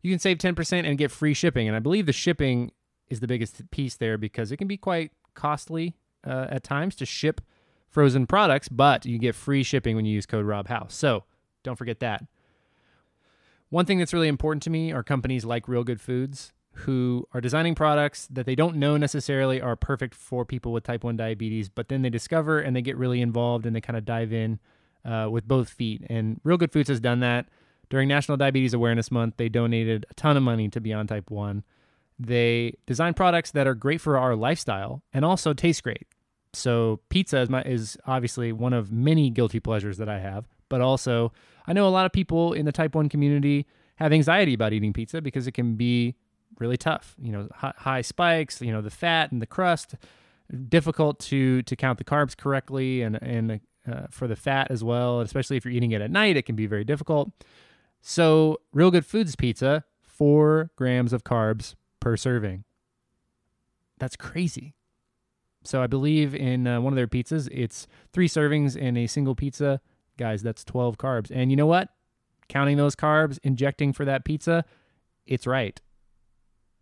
You 0.01 0.11
can 0.11 0.19
save 0.19 0.39
10% 0.39 0.87
and 0.87 0.97
get 0.97 1.11
free 1.11 1.35
shipping. 1.35 1.69
And 1.69 1.77
I 1.77 1.81
believe 1.81 2.07
the 2.07 2.15
shipping 2.15 2.73
is 3.11 3.21
the 3.21 3.27
biggest 3.27 3.71
piece 3.71 3.97
there 3.97 4.17
because 4.17 4.51
it 4.51 4.57
can 4.57 4.67
be 4.67 4.79
quite 4.79 5.11
costly 5.35 5.99
uh, 6.27 6.47
at 6.49 6.65
times 6.65 6.97
to 6.97 7.05
ship 7.05 7.43
frozen 7.93 8.27
products, 8.27 8.69
but 8.69 9.07
you 9.07 9.19
get 9.19 9.35
free 9.35 9.63
shipping 9.63 9.95
when 9.95 10.05
you 10.05 10.15
use 10.15 10.27
code 10.27 10.47
Rob 10.47 10.69
Howe. 10.69 10.87
So 10.89 11.25
don't 11.63 11.77
forget 11.77 12.01
that. 12.01 12.25
One 13.69 13.87
thing 13.87 13.99
that's 13.99 14.13
really 14.13 14.29
important 14.29 14.63
to 14.65 14.71
me 14.71 14.93
are 14.93 15.03
companies 15.03 15.45
like 15.45 15.69
Real 15.69 15.85
Good 15.85 16.01
Foods 16.01 16.53
who 16.73 17.29
are 17.33 17.41
designing 17.41 17.75
products 17.75 18.27
that 18.31 18.47
they 18.47 18.55
don't 18.55 18.77
know 18.77 18.97
necessarily 18.97 19.61
are 19.61 19.77
perfect 19.77 20.15
for 20.15 20.45
people 20.45 20.73
with 20.73 20.85
type 20.85 21.05
1 21.05 21.17
diabetes, 21.17 21.69
but 21.69 21.89
then 21.89 22.03
they 22.03 22.11
discover 22.11 22.59
and 22.59 22.75
they 22.75 22.83
get 22.83 22.97
really 22.97 23.21
involved 23.21 23.67
and 23.67 23.77
they 23.77 23.81
kind 23.81 23.97
of 23.97 24.05
dive 24.05 24.33
in 24.33 24.59
uh, 25.05 25.29
with 25.31 25.47
both 25.47 25.69
feet. 25.69 26.03
And 26.09 26.41
Real 26.45 26.57
Good 26.57 26.73
Foods 26.73 26.89
has 26.89 27.01
done 27.01 27.21
that. 27.21 27.47
During 27.91 28.09
National 28.09 28.39
Diabetes 28.39 28.73
Awareness 28.73 29.11
Month, 29.11 29.35
they 29.37 29.51
donated 29.51 30.07
a 30.11 30.15
ton 30.15 30.39
of 30.39 30.43
money 30.43 30.69
to 30.71 30.81
Beyond 30.81 31.11
Type 31.11 31.31
1. 31.31 31.63
They 32.19 32.79
design 32.87 33.13
products 33.13 33.51
that 33.51 33.67
are 33.67 33.75
great 33.75 34.01
for 34.01 34.17
our 34.17 34.35
lifestyle 34.35 35.03
and 35.13 35.27
also 35.27 35.53
taste 35.53 35.83
great. 35.83 36.07
So 36.55 37.01
pizza 37.09 37.39
is 37.39 37.51
my 37.51 37.63
is 37.63 37.97
obviously 38.07 38.53
one 38.53 38.73
of 38.73 38.93
many 38.93 39.31
guilty 39.31 39.61
pleasures 39.61 39.99
that 39.99 40.09
I 40.09 40.19
have, 40.19 40.45
but 40.69 40.81
also 40.81 41.33
I 41.67 41.73
know 41.73 41.87
a 41.87 41.91
lot 41.91 42.07
of 42.07 42.13
people 42.13 42.53
in 42.53 42.67
the 42.67 42.73
type 42.73 42.95
1 42.95 43.09
community 43.09 43.67
have 43.97 44.13
anxiety 44.13 44.55
about 44.55 44.73
eating 44.73 44.93
pizza 44.93 45.23
because 45.23 45.47
it 45.47 45.53
can 45.53 45.77
be 45.77 46.17
really 46.59 46.77
tough. 46.77 47.15
You 47.19 47.33
know, 47.33 47.49
high, 47.55 48.03
spikes, 48.03 48.61
you 48.61 48.73
know, 48.73 48.83
the 48.83 48.91
fat 48.91 49.33
and 49.33 49.41
the 49.41 49.47
crust, 49.47 49.95
difficult 50.69 51.19
to 51.21 51.63
to 51.63 51.77
count 51.77 51.99
the 51.99 52.05
carbs 52.05 52.37
correctly 52.37 53.03
and 53.03 53.23
and 53.23 53.61
uh, 53.91 54.07
for 54.11 54.29
the 54.29 54.37
fat 54.37 54.71
as 54.71 54.85
well, 54.85 55.21
especially 55.21 55.57
if 55.57 55.65
you're 55.65 55.75
eating 55.75 55.93
it 55.93 56.01
at 56.01 56.11
night, 56.11 56.37
it 56.37 56.43
can 56.47 56.57
be 56.57 56.67
very 56.67 56.85
difficult. 56.85 57.31
So, 58.01 58.61
Real 58.73 58.91
Good 58.91 59.07
Foods 59.07 59.37
pizza, 59.37 59.85
4 60.03 60.71
grams 60.77 61.13
of 61.13 61.25
carbs 61.25 61.75
per 62.01 62.17
serving. 62.17 62.65
That's 63.99 64.17
crazy. 64.17 64.75
So 65.65 65.83
I 65.83 65.87
believe 65.87 66.35
in 66.35 66.67
uh, 66.67 66.81
one 66.81 66.93
of 66.93 66.97
their 66.97 67.07
pizzas, 67.07 67.49
it's 67.53 67.87
three 68.13 68.29
servings 68.29 68.77
in 68.77 68.97
a 68.97 69.07
single 69.07 69.35
pizza. 69.35 69.81
Guys, 70.19 70.43
that's 70.43 70.65
12 70.65 70.99
carbs. 70.99 71.31
And 71.33 71.51
you 71.51 71.57
know 71.57 71.67
what? 71.67 71.89
Counting 72.49 72.77
those 72.77 72.97
carbs, 72.97 73.39
injecting 73.43 73.93
for 73.93 74.05
that 74.05 74.25
pizza, 74.25 74.65
it's 75.27 75.47
right. 75.47 75.81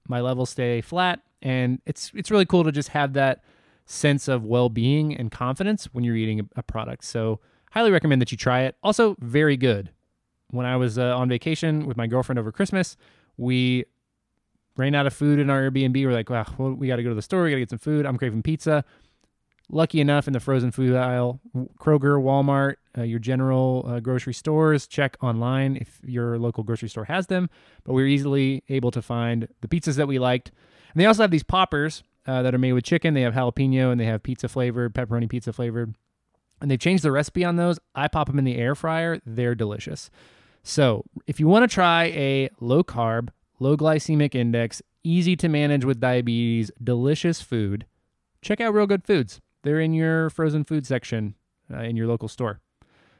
My 0.08 0.20
levels 0.20 0.50
stay 0.50 0.80
flat, 0.80 1.20
and 1.42 1.80
it's 1.86 2.10
it's 2.14 2.30
really 2.30 2.46
cool 2.46 2.64
to 2.64 2.72
just 2.72 2.88
have 2.88 3.12
that 3.12 3.44
sense 3.84 4.28
of 4.28 4.44
well-being 4.44 5.14
and 5.16 5.30
confidence 5.30 5.86
when 5.92 6.04
you're 6.04 6.16
eating 6.16 6.48
a, 6.56 6.62
product. 6.62 7.04
So, 7.04 7.40
highly 7.72 7.90
recommend 7.90 8.20
that 8.22 8.32
you 8.32 8.38
try 8.38 8.62
it. 8.62 8.76
Also, 8.82 9.16
very 9.20 9.56
good. 9.56 9.90
When 10.50 10.66
I 10.66 10.76
was 10.76 10.98
uh, 10.98 11.16
on 11.16 11.28
vacation 11.28 11.86
with 11.86 11.96
my 11.96 12.06
girlfriend 12.06 12.38
over 12.38 12.50
Christmas, 12.50 12.96
we 13.36 13.84
ran 14.76 14.94
out 14.94 15.06
of 15.06 15.12
food 15.12 15.38
in 15.38 15.50
our 15.50 15.70
Airbnb. 15.70 16.04
We're 16.04 16.12
like, 16.12 16.30
wow, 16.30 16.46
well, 16.58 16.72
we 16.72 16.86
got 16.86 16.96
to 16.96 17.02
go 17.02 17.08
to 17.08 17.14
the 17.14 17.22
store. 17.22 17.44
We 17.44 17.50
got 17.50 17.56
to 17.56 17.60
get 17.60 17.70
some 17.70 17.78
food. 17.78 18.06
I'm 18.06 18.16
craving 18.16 18.42
pizza. 18.42 18.84
Lucky 19.72 20.00
enough, 20.00 20.26
in 20.26 20.32
the 20.32 20.40
frozen 20.40 20.72
food 20.72 20.96
aisle, 20.96 21.40
Kroger, 21.78 22.20
Walmart, 22.20 22.74
uh, 22.98 23.02
your 23.02 23.20
general 23.20 23.84
uh, 23.86 24.00
grocery 24.00 24.34
stores, 24.34 24.88
check 24.88 25.16
online 25.22 25.76
if 25.76 26.00
your 26.02 26.38
local 26.38 26.64
grocery 26.64 26.88
store 26.88 27.04
has 27.04 27.28
them. 27.28 27.48
But 27.84 27.92
we 27.92 28.02
were 28.02 28.08
easily 28.08 28.64
able 28.68 28.90
to 28.90 29.00
find 29.00 29.46
the 29.60 29.68
pizzas 29.68 29.94
that 29.94 30.08
we 30.08 30.18
liked. 30.18 30.50
And 30.92 31.00
they 31.00 31.06
also 31.06 31.22
have 31.22 31.30
these 31.30 31.44
poppers 31.44 32.02
uh, 32.26 32.42
that 32.42 32.52
are 32.52 32.58
made 32.58 32.72
with 32.72 32.84
chicken. 32.84 33.14
They 33.14 33.22
have 33.22 33.34
jalapeno 33.34 33.92
and 33.92 34.00
they 34.00 34.06
have 34.06 34.24
pizza 34.24 34.48
flavored, 34.48 34.92
pepperoni 34.92 35.28
pizza 35.28 35.52
flavored. 35.52 35.94
And 36.60 36.70
they've 36.70 36.78
changed 36.78 37.04
the 37.04 37.12
recipe 37.12 37.44
on 37.44 37.56
those. 37.56 37.78
I 37.94 38.08
pop 38.08 38.26
them 38.26 38.38
in 38.38 38.44
the 38.44 38.56
air 38.56 38.74
fryer. 38.74 39.20
They're 39.24 39.54
delicious. 39.54 40.10
So 40.62 41.04
if 41.26 41.38
you 41.40 41.46
want 41.46 41.68
to 41.68 41.72
try 41.72 42.06
a 42.06 42.50
low 42.60 42.82
carb, 42.82 43.28
low 43.60 43.76
glycemic 43.76 44.34
index, 44.34 44.82
easy 45.04 45.36
to 45.36 45.48
manage 45.48 45.84
with 45.84 46.00
diabetes, 46.00 46.72
delicious 46.82 47.40
food, 47.40 47.86
check 48.42 48.60
out 48.60 48.74
Real 48.74 48.86
Good 48.86 49.04
Foods. 49.04 49.40
They're 49.62 49.80
in 49.80 49.92
your 49.92 50.30
frozen 50.30 50.64
food 50.64 50.86
section 50.86 51.34
uh, 51.72 51.82
in 51.82 51.96
your 51.96 52.08
local 52.08 52.26
store. 52.26 52.60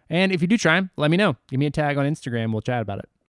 And 0.09 0.33
if 0.33 0.43
you 0.43 0.49
do 0.49 0.59
try 0.59 0.75
them, 0.75 0.91
let 0.97 1.11
me 1.11 1.17
know. 1.17 1.37
Give 1.49 1.61
me 1.61 1.67
a 1.67 1.71
tag 1.71 1.97
on 1.97 2.07
Instagram. 2.07 2.51
We'll 2.51 2.63
chat 2.63 2.83
about 2.83 2.99
it. 2.99 3.09